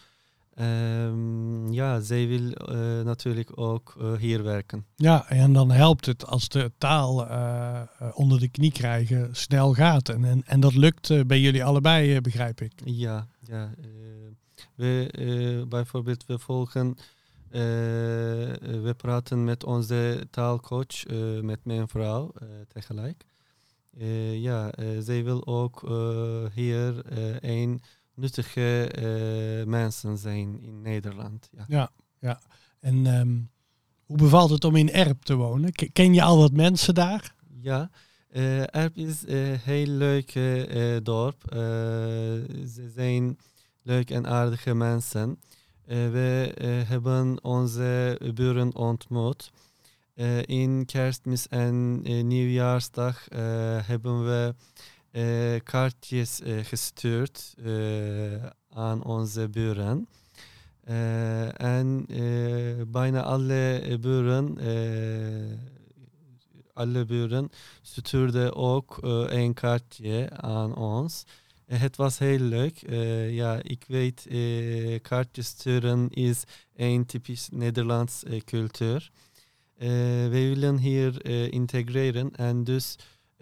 [0.55, 4.87] Ehm, ja, zij wil eh, natuurlijk ook eh, hier werken.
[4.97, 7.83] Ja, en dan helpt het als de taal eh,
[8.15, 10.09] onder de knie krijgen snel gaat.
[10.09, 12.73] En, en, en dat lukt bij jullie allebei, begrijp ik.
[12.85, 13.75] Ja, ja.
[14.75, 16.97] we, bijvoorbeeld, we volgen,
[17.49, 21.07] we praten met onze taalcoach,
[21.43, 22.33] met mijn vrouw
[22.69, 23.25] tegelijk.
[24.33, 25.81] Ja, zij wil ook
[26.55, 27.03] hier
[27.45, 27.83] een
[28.15, 31.51] nuttige eh, mensen zijn in Nederland.
[31.67, 31.91] Ja.
[32.81, 33.39] En ehm,
[34.05, 35.73] hoe bevalt het om in Erp te wonen?
[35.93, 37.35] Ken je al wat mensen daar?
[37.61, 37.91] Ja,
[38.29, 41.45] eh Erp is een heel leuk eh, dorp.
[41.45, 41.59] Eh,
[42.67, 43.39] ze zijn
[43.83, 45.41] leuk en aardige mensen.
[45.85, 49.53] Eh, we eh, hebben onze buren ontmoet.
[50.15, 53.41] Eh, in kerstmis en eh, nieuwjaarsdag eh,
[53.87, 54.55] hebben we
[55.13, 60.09] eh, kaartjes eh, gestuurd eh, aan onze buren.
[60.83, 65.59] Eh, en eh, bijna alle buren, eh,
[66.73, 67.51] alle buren
[67.83, 71.25] stuurden ook eh, een kaartje aan ons.
[71.67, 72.91] Het was heel leuk.
[73.31, 74.27] Ja, ik weet,
[75.03, 76.43] kaartjes sturen is
[76.77, 79.11] een typisch Nederlands cultuur.
[79.79, 82.97] We willen hier integreren en dus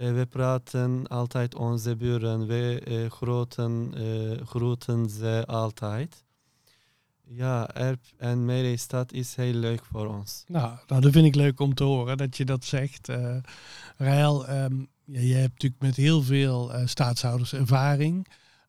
[0.08, 2.46] we praten altijd onze buren.
[2.46, 6.24] We eh, groeten, eh, groeten ze altijd.
[7.24, 10.44] Ja, Erp en Meerestad is heel leuk voor ons.
[10.46, 13.08] Nou, nou, dat vind ik leuk om te horen dat je dat zegt.
[13.08, 13.36] Eh
[13.98, 14.68] ja,
[15.04, 18.26] je hebt natuurlijk met heel veel eh, staatshouders ervaring.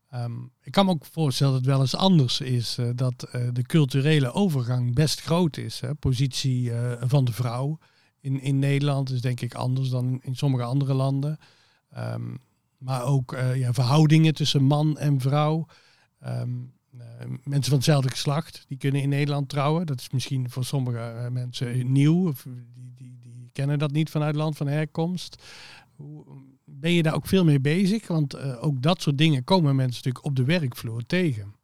[0.10, 2.78] Ehm, ik kan me ook voorstellen dat het wel eens anders is.
[2.78, 5.80] eh, dat eh, de culturele overgang best groot is.
[5.80, 5.94] Hè?
[5.96, 7.78] Positie eh, van de vrouw
[8.22, 11.38] in, in Nederland is denk ik anders dan in sommige andere landen.
[11.90, 12.36] Ehm,
[12.78, 15.66] maar ook eh, ja, verhoudingen tussen man en vrouw.
[16.20, 16.50] Ehm,
[16.98, 17.06] eh,
[17.44, 19.86] mensen van hetzelfde geslacht, die kunnen in Nederland trouwen.
[19.86, 22.28] Dat is misschien voor sommige eh, mensen nieuw.
[22.28, 25.44] Of die, die, die kennen dat niet vanuit land van herkomst.
[26.64, 28.08] Ben je daar ook veel mee bezig?
[28.08, 31.56] Want ook dat soort dingen komen mensen natuurlijk op de werkvloer tegen.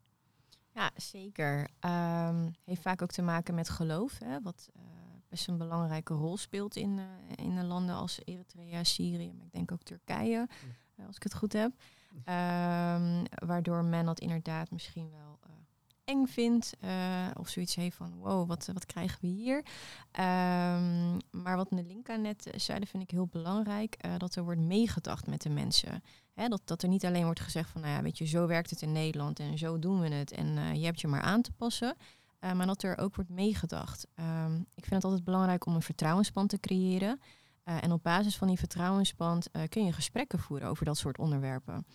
[0.74, 1.67] Ja, zeker.
[1.80, 4.70] Ehm, heeft vaak ook te maken met geloof, hè, wat
[5.38, 9.52] best een belangrijke rol speelt in, eh, in de landen als Eritrea, Syrië, maar ik
[9.52, 10.47] denk ook Turkije,
[10.95, 11.71] eh, als ik het goed heb.
[12.23, 15.50] Ehm, waardoor men dat inderdaad misschien wel eh,
[16.04, 16.73] eng vindt
[17.34, 19.65] of zoiets heeft van wow, wat, wat krijgen we hier?
[20.12, 25.28] Ehm, maar wat Nelinka net zei, dat vind ik heel belangrijk, dat er wordt meegedacht
[25.28, 26.04] met de mensen.
[26.34, 28.69] Hè, dat, dat er niet alleen wordt gezegd van, nou ja, weet je, zo werkt
[28.69, 31.52] het in Nederland en zo doen we het en je hebt je maar aan te
[31.52, 31.95] passen.
[32.39, 34.08] Uh, maar dat er ook wordt meegedacht.
[34.15, 37.19] Um, ik vind het altijd belangrijk om een vertrouwensband te creëren.
[37.65, 41.17] Uh, en op basis van die vertrouwensband uh, kun je gesprekken voeren over dat soort
[41.17, 41.86] onderwerpen.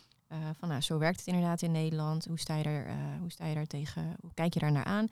[0.59, 2.25] van nou, zo werkt het inderdaad in Nederland.
[2.25, 4.17] Hoe sta je daar, hoe sta je daar tegen?
[4.21, 5.09] Hoe kijk je daar naar aan?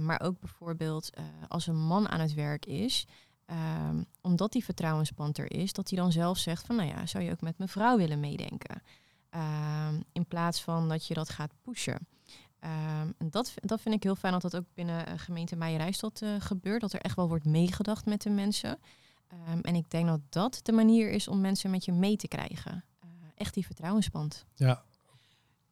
[0.00, 1.10] maar ook bijvoorbeeld
[1.48, 3.06] als een man aan het werk is,
[3.50, 7.24] um, omdat die vertrouwensband er is, dat hij dan zelf zegt van nou ja, zou
[7.24, 8.82] je ook met mijn vrouw willen meedenken?
[9.30, 12.06] Um, in plaats van dat je dat gaat pushen.
[12.64, 16.20] Um, en dat, dat vind ik heel fijn dat dat ook binnen uh, gemeente Meijerijstad
[16.20, 16.80] uh, gebeurt.
[16.80, 18.78] Dat er echt wel wordt meegedacht met de mensen.
[19.48, 22.28] Um, en ik denk dat dat de manier is om mensen met je mee te
[22.28, 22.84] krijgen.
[23.04, 24.44] Uh, echt die vertrouwensband.
[24.54, 24.66] Ja.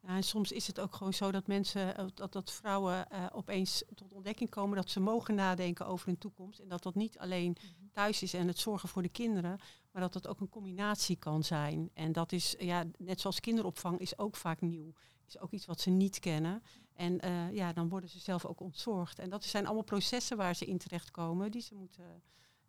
[0.02, 0.08] ja.
[0.08, 4.50] En soms is het ook gewoon zo dat mensen, dat, dat vrouwen opeens tot ontdekking
[4.50, 6.58] komen dat ze mogen nadenken over hun toekomst.
[6.58, 7.88] En dat dat niet alleen mhm.
[7.92, 9.58] thuis is en het zorgen voor de kinderen,
[9.92, 11.90] maar dat dat ook een combinatie kan zijn.
[11.94, 14.92] En dat is, ja, net zoals kinderopvang, is ook vaak nieuw
[15.28, 16.62] is ook iets wat ze niet kennen.
[16.94, 19.18] En uh, ja, dan worden ze zelf ook ontzorgd.
[19.18, 22.22] En dat zijn allemaal processen waar ze in terechtkomen, die ze moeten,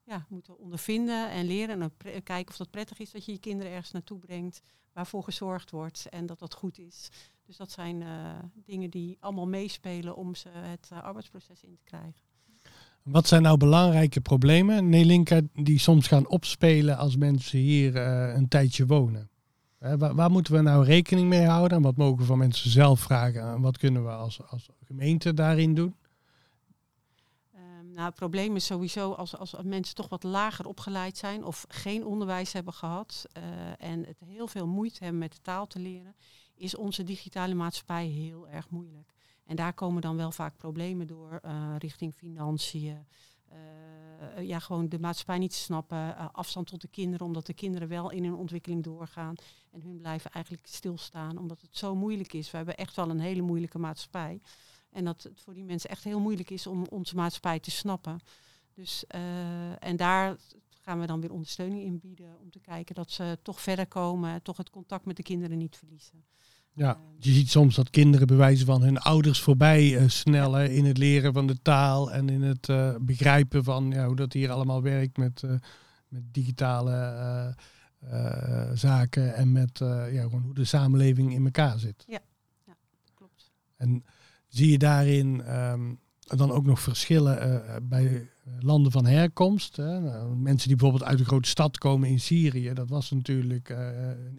[0.03, 1.81] ja, moeten ondervinden en leren.
[1.81, 4.61] En kijken of dat prettig is dat je je kinderen ergens naartoe brengt,
[4.93, 7.09] waarvoor gezorgd wordt en dat dat goed is.
[7.45, 11.83] Dus dat zijn uh, dingen die allemaal meespelen om ze het uh, arbeidsproces in te
[11.83, 12.21] krijgen.
[13.03, 17.95] Wat zijn nou belangrijke problemen, Nelinka, die soms gaan opspelen als mensen hier
[18.35, 19.29] een tijdje wonen?
[19.79, 21.77] Waar, moeten we nou rekening mee houden?
[21.77, 23.41] En wat mogen we van mensen zelf vragen?
[23.41, 25.95] En wat kunnen we als, als gemeente daarin doen?
[27.55, 31.65] Um, nou, het probleem is sowieso als, als mensen toch wat lager opgeleid zijn of
[31.67, 33.43] geen onderwijs hebben gehad uh,
[33.89, 36.15] en het heel veel moeite hebben met de taal te leren,
[36.55, 39.11] is onze digitale maatschappij heel erg moeilijk.
[39.45, 43.05] En daar komen dan wel vaak problemen door uh, richting financiën,
[43.51, 43.57] uh,
[44.37, 47.87] ja, gewoon de maatschappij niet te snappen, uh, afstand tot de kinderen, omdat de kinderen
[47.87, 49.35] wel in hun ontwikkeling doorgaan
[49.71, 52.51] en hun blijven eigenlijk stilstaan, omdat het zo moeilijk is.
[52.51, 54.41] We hebben echt wel een hele moeilijke maatschappij.
[54.89, 58.19] En dat het voor die mensen echt heel moeilijk is om onze maatschappij te snappen.
[58.73, 60.37] Dus, uh, en daar
[60.81, 64.41] gaan we dan weer ondersteuning in bieden om te kijken dat ze toch verder komen,
[64.41, 66.25] toch het contact met de kinderen niet verliezen.
[66.79, 70.97] Ja, je ziet soms dat kinderen bewijzen van hun ouders voorbij uh, snellen in het
[70.97, 74.81] leren van de taal en in het uh, begrijpen van ja, hoe dat hier allemaal
[74.81, 75.51] werkt met, uh,
[76.07, 77.55] met digitale
[78.73, 79.77] zaken en met
[80.11, 82.03] ja, gewoon hoe de samenleving in elkaar zit.
[82.07, 82.19] Ja,
[82.65, 82.73] ja
[83.13, 83.51] klopt.
[83.75, 84.03] En
[84.47, 89.75] zie je daarin um, dan ook nog verschillen bij landen van herkomst.
[89.75, 89.99] Hè.
[89.99, 93.77] Nou, mensen die bijvoorbeeld uit een grote stad komen in Syrië, dat was natuurlijk uh,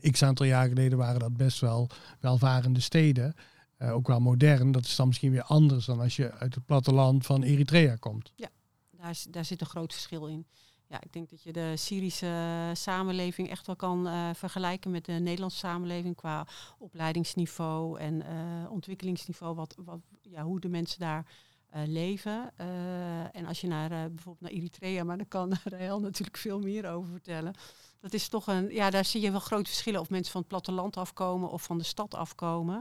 [0.00, 1.88] een x aantal jaar geleden waren dat best wel
[2.20, 3.34] welvarende steden.
[3.78, 4.72] Uh, ook wel modern.
[4.72, 8.32] Dat is dan misschien weer anders dan als je uit het platteland van Eritrea komt.
[8.36, 8.48] Ja,
[8.90, 10.46] daar, daar zit een groot verschil in.
[10.86, 15.58] Ja, ik denk dat je de Syrische samenleving echt wel kan vergelijken met de Nederlandse
[15.58, 16.46] samenleving qua
[16.78, 18.22] opleidingsniveau en
[18.70, 19.54] ontwikkelingsniveau.
[19.54, 21.26] Wat, wat, ja, hoe de mensen daar
[21.76, 22.50] uh, leven.
[22.60, 26.60] Uh, en als je naar uh, bijvoorbeeld naar Eritrea, maar daar kan Rael natuurlijk veel
[26.60, 27.54] meer over vertellen.
[28.00, 30.50] Dat is toch een, ja, daar zie je wel grote verschillen of mensen van het
[30.50, 32.76] platteland afkomen of van de stad afkomen.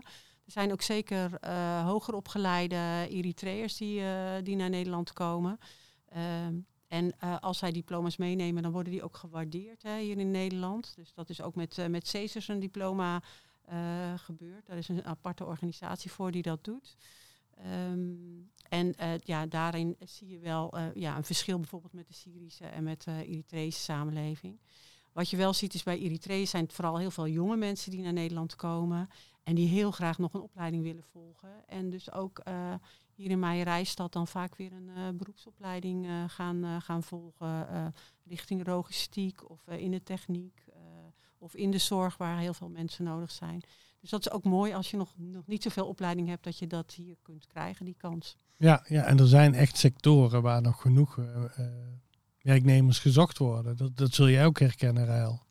[0.46, 1.48] Er zijn ook zeker
[1.86, 4.02] hoger opgeleide Eritreërs die,
[4.44, 5.60] die naar Nederland komen.
[6.06, 6.56] Ehm,
[6.88, 10.94] en als zij diploma's meenemen, dan worden die ook gewaardeerd hè, hier in Nederland.
[10.96, 13.22] Dus dat is ook met, met een diploma
[14.16, 14.66] gebeurd.
[14.66, 16.98] Daar is een aparte organisatie voor die dat doet.
[17.66, 22.14] Um, en uh, ja, daarin zie je wel uh, ja, een verschil bijvoorbeeld met de
[22.14, 24.60] Syrische en met de uh, Eritrese samenleving.
[25.14, 28.02] Wat je wel ziet is bij Eritreërs zijn het vooral heel veel jonge mensen die
[28.02, 29.10] naar Nederland komen.
[29.44, 31.68] En die heel graag nog een opleiding willen volgen.
[31.68, 32.44] En dus ook
[33.14, 37.94] hier in Meijerijstad dan vaak weer een beroepsopleiding gaan, gaan volgen.
[38.24, 40.64] richting logistiek of in de techniek.
[41.38, 43.64] of in de zorg waar heel veel mensen nodig zijn.
[44.00, 46.68] Dus dat is ook mooi als je nog, nog niet zoveel opleiding hebt, dat je
[46.68, 48.38] dat hier kunt krijgen, die kans.
[48.58, 51.26] Ja, ja en er zijn echt sectoren waar nog genoeg uh,
[52.42, 53.78] werknemers gezocht worden.
[53.78, 55.42] Dat, dat zul jij ook herkennen, Rael.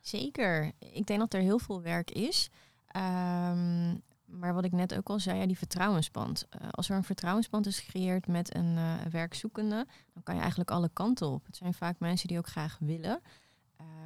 [0.00, 0.72] Zeker.
[0.78, 2.50] Ik denk dat er heel veel werk is.
[2.96, 6.46] Um, maar wat ik net ook al zei, ja, die vertrouwensband.
[6.50, 10.70] Uh, als er een vertrouwensband is gecreëerd met een uh, werkzoekende, dan kan je eigenlijk
[10.70, 11.46] alle kanten op.
[11.46, 13.20] Het zijn vaak mensen die ook graag willen.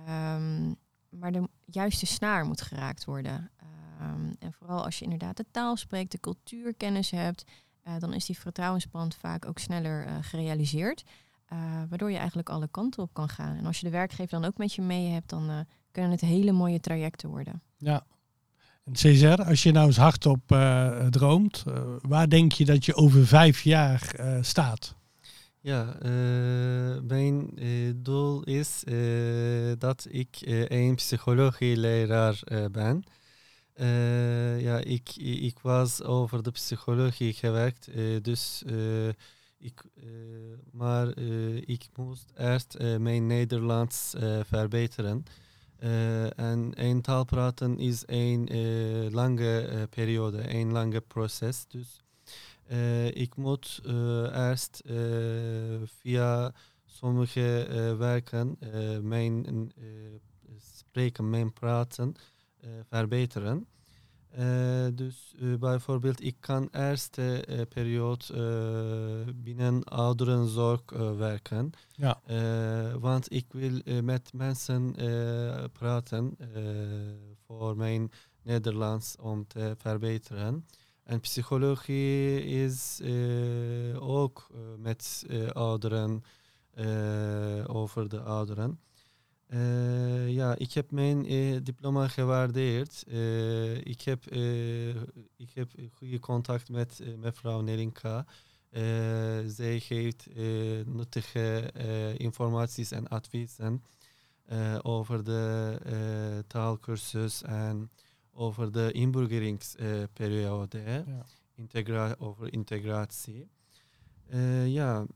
[0.08, 0.76] Um,
[1.08, 3.50] maar de juiste snaar moet geraakt worden.
[4.00, 7.44] Um, en vooral als je inderdaad de taal spreekt, de cultuurkennis hebt,
[7.84, 11.04] uh, dan is die vertrouwensband vaak ook sneller uh, gerealiseerd.
[11.52, 13.56] Uh, waardoor je eigenlijk alle kanten op kan gaan.
[13.56, 16.52] En als je de werkgever dan ook met je mee hebt, dan kunnen het hele
[16.52, 17.62] mooie trajecten worden.
[17.76, 18.06] Ja.
[18.84, 20.40] En César, als je nou eens hardop
[21.10, 21.64] droomt,
[22.00, 24.96] waar denk je dat je over vijf jaar staat?
[25.60, 25.96] Ja,
[27.02, 27.50] mijn
[27.96, 28.82] doel is
[29.78, 30.36] dat ik
[30.68, 33.04] een psychologieleraar ben.
[33.80, 39.08] Uh, ja, ik, ik was over de psychologie gewerkt, uh, dus uh,
[39.58, 39.82] ik,
[40.70, 41.18] maar
[41.66, 45.24] ik moest eerst mijn Nederlands verbeteren.
[46.36, 48.48] en een taal praten is een
[49.12, 51.64] lange periode, een lange proces.
[51.68, 52.00] Dus
[53.12, 53.80] ik moet
[54.32, 54.82] eerst
[55.84, 56.52] via
[56.84, 57.66] sommige
[57.98, 58.58] werken
[59.02, 59.72] mijn
[60.94, 62.22] spreken, mijn praten eh,
[62.88, 63.66] verbeteren.
[64.38, 68.24] Uh, dus uh, bijvoorbeeld, ik kan eerste uh, periode
[69.34, 70.80] binnen ouderenzorg
[71.16, 71.70] werken.
[71.96, 72.20] Ja.
[72.98, 74.94] want ik wil met mensen
[75.72, 76.36] praten
[77.46, 78.10] voor mijn
[78.42, 80.66] Nederlands om te verbeteren.
[81.04, 83.00] En psychologie is
[83.98, 86.22] ook met ouderen,
[87.66, 88.80] over de ouderen.
[89.48, 93.04] Uh, ja, ik heb mijn uh, diploma gewaardeerd.
[93.08, 94.26] Uh, ik, heb,
[95.36, 98.26] ik heb goede contact met mevrouw Nelinka.
[99.46, 100.28] zij geeft
[100.86, 101.72] nuttige
[102.16, 103.82] informaties en adviezen
[104.82, 107.90] over de taalkursus en
[108.32, 110.80] over de inburgeringsperiode.
[111.06, 111.26] Ja.
[111.54, 113.48] Integra over integratie.
[114.64, 115.06] ja,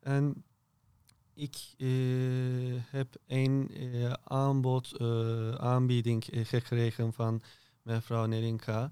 [0.00, 0.44] en
[1.34, 7.42] ik uh, heb een uh, aanbod, uh, aanbieding gekregen van
[7.82, 8.90] mevrouw Nerinka.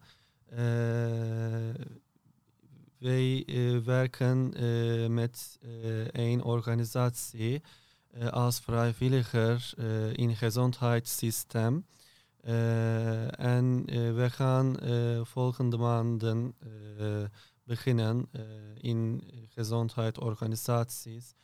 [2.98, 3.44] wij
[3.84, 4.52] werken
[5.14, 5.58] met
[6.12, 7.62] een organisatie
[8.30, 9.72] als vrijwilliger
[10.12, 11.86] in het gezondheidssysteem.
[13.36, 13.84] en
[14.14, 14.76] we gaan
[15.26, 16.54] volgende maanden
[17.64, 18.28] beginnen
[18.74, 21.34] in gezondheidsorganisaties.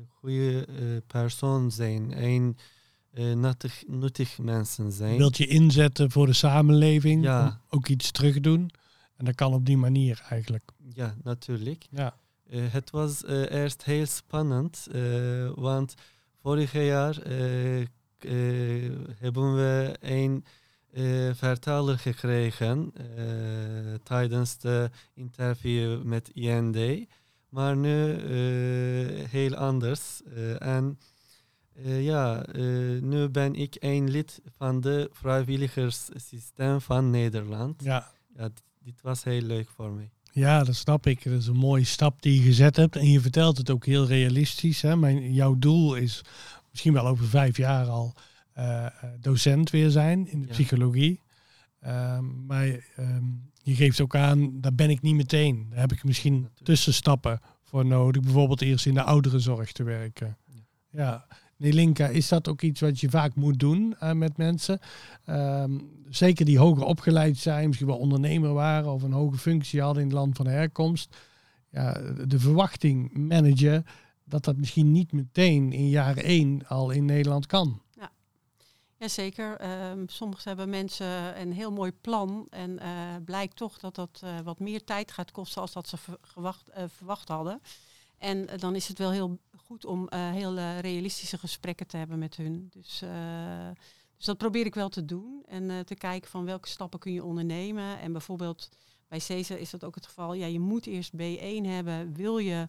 [0.10, 0.68] goede
[1.08, 2.58] persoon zijn, een
[3.14, 5.18] uh, nuttig, nuttig mensen zijn.
[5.18, 7.60] Wilt je inzetten voor de samenleving, ja.
[7.70, 8.72] ook iets terug doen.
[9.18, 10.64] En dat kan op die manier eigenlijk.
[10.94, 11.86] Ja, natuurlijk.
[11.90, 12.16] Ja.
[12.50, 14.88] Uh, het was uh, eerst heel spannend,
[15.56, 15.94] want
[16.42, 17.16] vorig jaar
[19.18, 20.46] hebben we een
[21.36, 22.94] vertaler gekregen
[24.04, 27.08] tijdens de interview met IND.
[27.50, 28.16] Maar nu
[29.30, 30.22] heel anders.
[30.58, 30.98] en
[31.76, 37.84] uh, ja, uh, nu ben ik een lid van de vrijwilligerssysteem van Nederland.
[37.84, 38.12] Ja.
[38.36, 38.50] ja
[38.80, 40.10] dit, was heel leuk voor mij.
[40.32, 41.24] Ja, dat snap ik.
[41.24, 42.96] Dat is een mooie stap die je gezet hebt.
[42.96, 44.82] En je vertelt het ook heel realistisch.
[44.82, 44.96] Hè?
[44.96, 46.22] Mijn, jouw doel is
[46.72, 48.14] misschien wel over vijf jaar al
[48.58, 48.86] uh,
[49.20, 51.22] docent weer zijn in de psychologie.
[51.88, 52.68] Um, maar
[53.00, 55.68] um, je geeft ook aan, daar ben ik niet meteen.
[55.70, 58.22] Daar heb ik misschien tussenstappen voor nodig.
[58.22, 60.38] Bijvoorbeeld eerst in de ouderenzorg te werken.
[60.90, 61.02] ja.
[61.02, 61.28] ja.
[61.64, 64.80] Nelinka, is dat ook iets wat je vaak moet doen uh, met mensen?
[65.30, 70.04] Um, zeker die hoger opgeleid zijn, misschien wel ondernemer waren of een hoge functie hadden
[70.04, 71.16] in het land van herkomst.
[71.70, 71.94] Ja,
[72.28, 73.86] de verwachting managen
[74.24, 77.82] dat dat misschien niet meteen in jaar één al in Nederland kan.
[77.92, 78.12] Ja.
[78.98, 79.58] Jazeker.
[79.92, 82.88] Um, soms hebben mensen een heel mooi plan en uh,
[83.26, 85.98] blijkt toch dat dat uh, wat meer tijd gaat kosten als dat ze
[86.88, 87.62] verwacht hadden.
[88.18, 89.40] En dan is het wel heel
[89.74, 92.68] goed om uh, heel uh, realistische gesprekken te hebben met hun.
[92.70, 93.70] Dus, uh,
[94.18, 95.44] dus dat probeer ik wel te doen.
[95.48, 98.00] En te kijken van welke stappen kun je ondernemen.
[98.00, 98.70] En bijvoorbeeld
[99.08, 100.34] bij CESA is dat ook het geval.
[100.34, 102.14] Ja, je moet eerst B1 hebben.
[102.14, 102.68] Wil je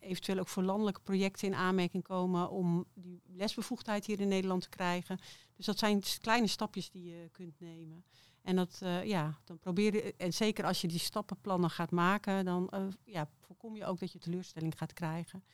[0.00, 4.68] eventueel ook voor landelijke projecten in aanmerking komen om die lesbevoegdheid hier in Nederland te
[4.68, 5.18] krijgen.
[5.56, 8.04] Dus dat zijn kleine stapjes die je kunt nemen.
[8.42, 12.70] En dat, ja, dan probeer en zeker als je die stappenplannen gaat maken, dan
[13.04, 15.44] ja, voorkom je ook dat je teleurstelling gaat krijgen.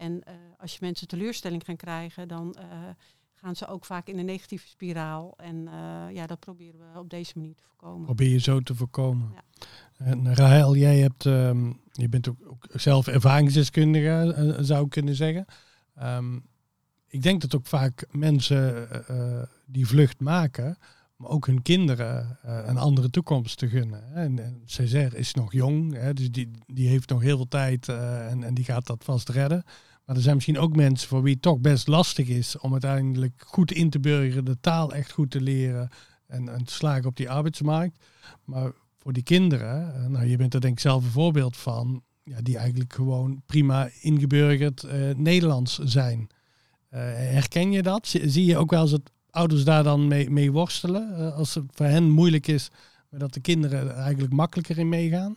[0.00, 0.22] En
[0.58, 2.56] als je mensen teleurstelling gaan krijgen, dan
[3.34, 5.34] gaan ze ook vaak in een negatieve spiraal.
[5.36, 8.04] En uh, ja, dat proberen we op deze manier te voorkomen.
[8.04, 9.32] Probeer je zo te voorkomen.
[9.34, 9.42] Ja.
[9.96, 15.14] En Rahel, jij hebt, um, je bent ook, ook zelf ervaringsdeskundige, uh, zou ik kunnen
[15.14, 15.44] zeggen.
[16.02, 16.46] Um,
[17.06, 20.78] ik denk dat ook vaak mensen uh, die vlucht maken,
[21.16, 24.02] maar ook hun kinderen een andere toekomst te gunnen.
[24.04, 24.22] Hè.
[24.22, 27.88] En, en Césaire is nog jong, hè, dus die, die heeft nog heel veel tijd
[27.88, 29.64] en, en die gaat dat vast redden.
[30.10, 33.42] Maar er zijn misschien ook mensen voor wie het toch best lastig is om uiteindelijk
[33.46, 35.88] goed in te burgeren, de taal echt goed te leren
[36.26, 38.04] en, te slagen op die arbeidsmarkt.
[38.44, 42.02] Maar voor die kinderen, eh, nou je bent er denk ik zelf een voorbeeld van,
[42.22, 46.18] ja, die eigenlijk gewoon prima ingeburgerd uh, Nederlands zijn.
[46.18, 48.06] Uh, herken je dat?
[48.06, 51.34] Zie je ook wel eens dat ouders daar dan mee, worstelen?
[51.34, 52.70] Als het voor hen moeilijk is,
[53.08, 55.36] maar dat de kinderen er eigenlijk makkelijker in meegaan?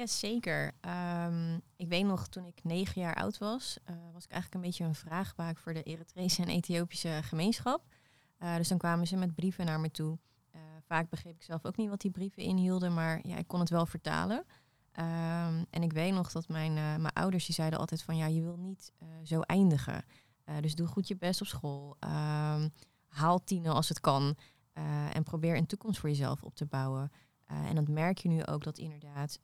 [0.00, 0.72] Ja, zeker.
[0.80, 4.70] Ehm, ik weet nog, toen ik negen jaar oud was, uh, was ik eigenlijk een
[4.70, 7.82] beetje een vraagbaak voor de Eritrese en Ethiopische gemeenschap.
[8.38, 10.18] Uh, dus dan kwamen ze met brieven naar me toe.
[10.54, 13.60] Uh, vaak begreep ik zelf ook niet wat die brieven inhielden, maar ja, ik kon
[13.60, 14.36] het wel vertalen.
[14.36, 18.42] Um, en ik weet nog dat mijn, mijn ouders die zeiden altijd van ja, je
[18.42, 18.92] wil niet
[19.24, 20.04] zo eindigen.
[20.60, 21.96] dus doe goed je best op school.
[22.00, 22.72] Um,
[23.08, 24.36] haal tienen als het kan.
[25.12, 27.10] en probeer een toekomst voor jezelf op te bouwen.
[27.46, 29.38] en dat merk je nu ook dat inderdaad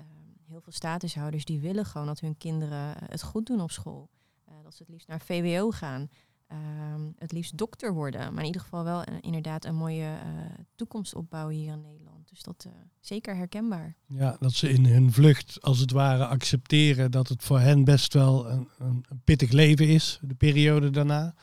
[0.48, 4.08] heel veel statushouders die willen gewoon dat hun kinderen het goed doen op school.
[4.48, 6.08] Uh, dat ze het liefst naar VWO gaan.
[6.46, 8.32] Ehm, het liefst dokter worden.
[8.32, 10.40] Maar in ieder geval wel uh, inderdaad een mooie uh,
[10.74, 12.28] toekomst opbouwen hier in Nederland.
[12.28, 12.68] Dus dat
[13.00, 13.96] zeker herkenbaar.
[14.06, 18.12] Ja, dat ze in hun vlucht als het ware accepteren dat het voor hen best
[18.12, 21.34] wel een pittig leven is, de periode daarna.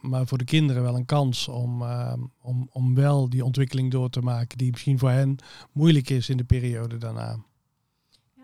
[0.00, 4.10] Maar voor de kinderen wel een kans om, ehm, om, om wel die ontwikkeling door
[4.10, 5.36] te maken die misschien voor hen
[5.72, 7.38] moeilijk is in de periode daarna.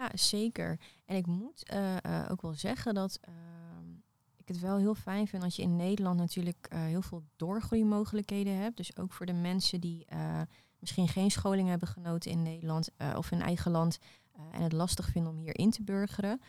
[0.03, 0.79] Ja, zeker.
[1.05, 3.35] En ik moet uh, uh, ook wel zeggen dat uh,
[4.37, 8.57] ik het wel heel fijn vind dat je in Nederland natuurlijk eh, heel veel doorgroeimogelijkheden
[8.57, 8.77] hebt.
[8.77, 10.07] Dus ook voor de mensen die
[10.79, 13.99] misschien geen scholing hebben genoten in Nederland of in eigen land
[14.53, 16.41] en het lastig vinden om hier in te burgeren.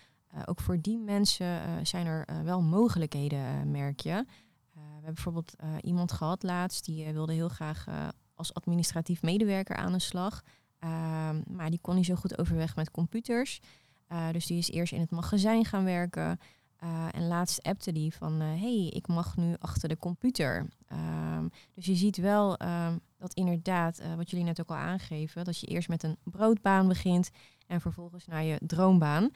[0.45, 4.25] ook voor die mensen zijn er wel mogelijkheden, merk je.
[4.73, 7.85] we hebben bijvoorbeeld iemand gehad laatst, die wilde heel graag
[8.33, 10.43] als administratief medewerker aan de slag.
[10.83, 13.59] Ehm, maar die kon niet zo goed overweg met computers.
[14.11, 16.39] Uh, dus die is eerst in het magazijn gaan werken.
[16.83, 20.67] Uh, en laatst appte die van, hé, uh, hey, ik mag nu achter de computer.
[20.91, 25.59] Um, dus je ziet wel um, dat inderdaad, wat jullie net ook al aangeven, dat
[25.59, 27.29] je eerst met een broodbaan begint
[27.67, 29.29] en vervolgens naar je droombaan.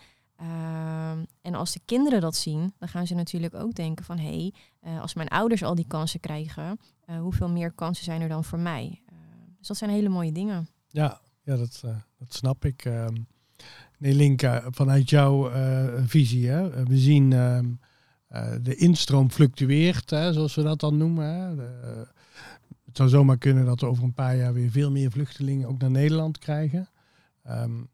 [1.42, 5.00] en als de kinderen dat zien, dan gaan ze natuurlijk ook denken van, hé, hey,
[5.00, 6.80] als mijn ouders al die kansen krijgen,
[7.20, 9.02] hoeveel meer kansen zijn er dan voor mij?
[9.58, 10.68] dus dat zijn hele mooie dingen.
[10.88, 12.86] Ja, ja, dat, uh, dat snap ik.
[12.86, 13.06] Uh,
[13.98, 16.86] nee, Linka, vanuit jouw uh, visie, hè?
[16.86, 17.60] we zien uh,
[18.62, 21.26] de instroom fluctueert, hè, zoals we dat dan noemen.
[21.26, 21.56] Hè?
[21.56, 22.08] De,
[22.86, 25.80] het zou zomaar kunnen dat we over een paar jaar weer veel meer vluchtelingen ook
[25.80, 26.90] naar Nederland krijgen.
[27.50, 27.90] Um,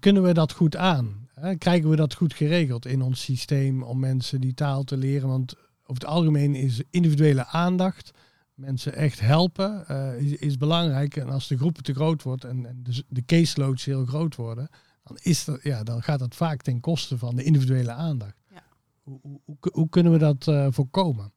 [0.00, 1.28] kunnen we dat goed aan?
[1.34, 1.56] Hè?
[1.56, 5.28] Krijgen we dat goed geregeld in ons systeem om mensen die taal te leren?
[5.28, 8.10] Want over het algemeen is individuele aandacht
[8.58, 11.16] mensen echt helpen uh, is, is, belangrijk.
[11.16, 14.68] En als de groepen te groot wordt en, en de, de caseloads heel groot worden,
[15.02, 18.36] dan, is dat, ja, dan gaat dat vaak ten koste van de individuele aandacht.
[18.50, 18.62] Ja.
[19.02, 19.40] Hoe, hoe,
[19.72, 21.32] hoe, kunnen we dat uh, voorkomen?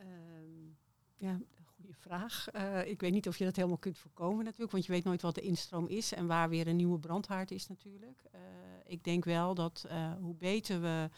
[0.00, 0.76] Um,
[1.16, 2.46] ja, goede vraag.
[2.54, 5.22] Uh, ik weet niet of je dat helemaal kunt voorkomen natuurlijk, want je weet nooit
[5.22, 8.22] wat de instroom is en waar weer een nieuwe brandhaard is natuurlijk.
[8.84, 9.86] ik denk wel dat
[10.20, 11.08] hoe beter we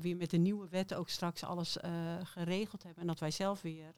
[0.00, 1.76] weer met de nieuwe wet ook straks alles
[2.22, 3.94] geregeld hebben en dat wij zelf weer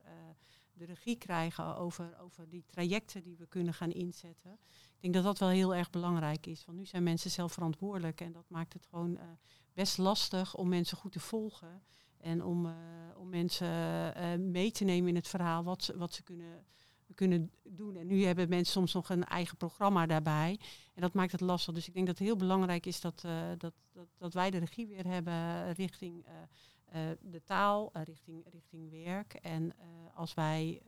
[0.78, 4.52] de regie krijgen over, over die trajecten die we kunnen gaan inzetten.
[4.98, 6.64] Ik denk dat dat wel heel erg belangrijk is.
[6.64, 9.22] Want nu zijn mensen zelf verantwoordelijk en dat maakt het gewoon uh,
[9.72, 11.82] best lastig om mensen goed te volgen.
[12.18, 12.72] En om, uh,
[13.16, 13.68] om mensen
[14.16, 16.66] uh, mee te nemen in het verhaal wat, ze, wat ze kunnen,
[17.14, 17.96] kunnen doen.
[17.96, 20.60] En nu hebben mensen soms nog een eigen programma daarbij.
[20.94, 21.74] En dat maakt het lastig.
[21.74, 23.20] Dus ik denk dat het heel belangrijk is dat,
[23.58, 26.26] dat, dat, dat wij de regie weer hebben richting
[27.20, 29.32] de taal uh, richting, richting werk.
[29.32, 29.72] En uh,
[30.14, 30.82] als wij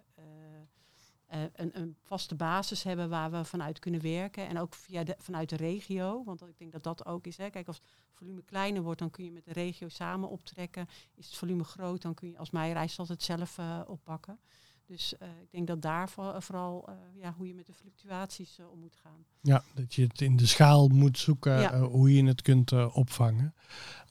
[1.28, 4.48] een, een, vaste basis hebben waar we vanuit kunnen werken.
[4.48, 6.24] En ook via de, vanuit de regio.
[6.24, 7.36] Want ik denk dat dat ook is.
[7.36, 7.50] Hè.
[7.50, 10.88] Kijk, als het volume kleiner wordt, dan kun je met de regio samen optrekken.
[11.14, 14.40] Is het volume groot, dan kun je als mij reist altijd zelf oppakken.
[14.86, 19.24] Dus ik denk dat daar vooral ja, hoe je met de fluctuaties om moet gaan.
[19.40, 23.54] Ja, dat je het in de schaal moet zoeken hoe je het kunt opvangen.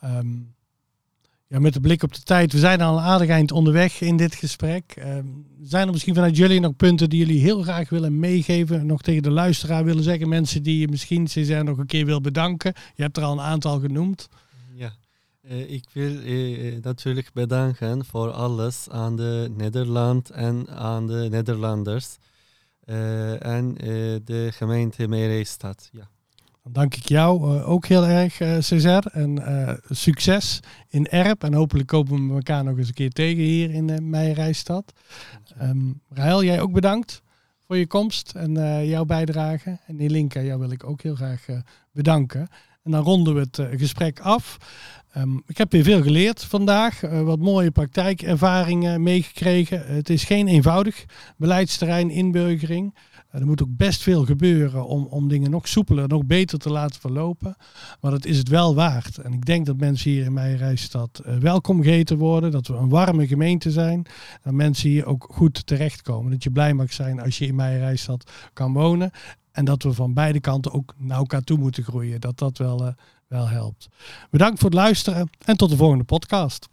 [0.03, 0.55] Um,
[1.49, 4.17] ja, met de blik op de tijd, we zijn al een aardig eind onderweg in
[4.17, 4.95] dit gesprek.
[4.97, 5.17] Uh,
[5.61, 8.85] zijn er misschien vanuit jullie nog punten die jullie heel graag willen meegeven?
[8.85, 10.29] Nog tegen de luisteraar willen zeggen?
[10.29, 12.73] Mensen die je misschien César nog een keer wil bedanken?
[12.95, 14.27] Je hebt er al een aantal genoemd.
[14.73, 14.93] Ja,
[15.41, 22.17] uh, ik wil uh, natuurlijk bedanken voor alles aan de Nederland en aan de Nederlanders.
[23.39, 23.73] en
[24.23, 25.89] de gemeente Meerestad.
[25.91, 26.09] Ja.
[26.63, 29.05] Dan dank ik jou uh, ook heel erg, uh, César.
[29.05, 31.43] En uh, succes in Erp.
[31.43, 34.93] En hopelijk komen we elkaar nog eens een keer tegen hier in uh, Meijerijstad.
[35.61, 37.21] Um, Rahel, jij ook bedankt
[37.67, 39.79] voor je komst en jouw bijdrage.
[39.87, 41.45] En Nelinka, jou wil ik ook heel graag
[41.91, 42.47] bedanken.
[42.83, 44.57] En dan ronden we het gesprek af.
[45.17, 49.95] Um, ik heb weer veel geleerd vandaag, wat mooie praktijkervaringen meegekregen.
[49.95, 51.05] Het is geen eenvoudig
[51.37, 52.95] beleidsterrein inburgering.
[53.29, 57.01] Er moet ook best veel gebeuren om, om dingen nog soepeler, nog beter te laten
[57.01, 57.55] verlopen.
[58.01, 59.17] Maar dat is het wel waard.
[59.17, 62.51] En ik denk dat mensen hier in Meijerijstad uh, welkom geheten worden.
[62.51, 64.05] Dat we een warme gemeente zijn.
[64.43, 66.31] Dat mensen hier ook goed terechtkomen.
[66.31, 69.11] Dat je blij mag zijn als je in Meijerijstad kan wonen.
[69.51, 72.21] En dat we van beide kanten ook naar elkaar toe moeten groeien.
[72.21, 72.91] Dat dat wel, uh,
[73.27, 73.87] wel helpt.
[74.29, 76.69] Bedankt voor het luisteren en tot de volgende podcast.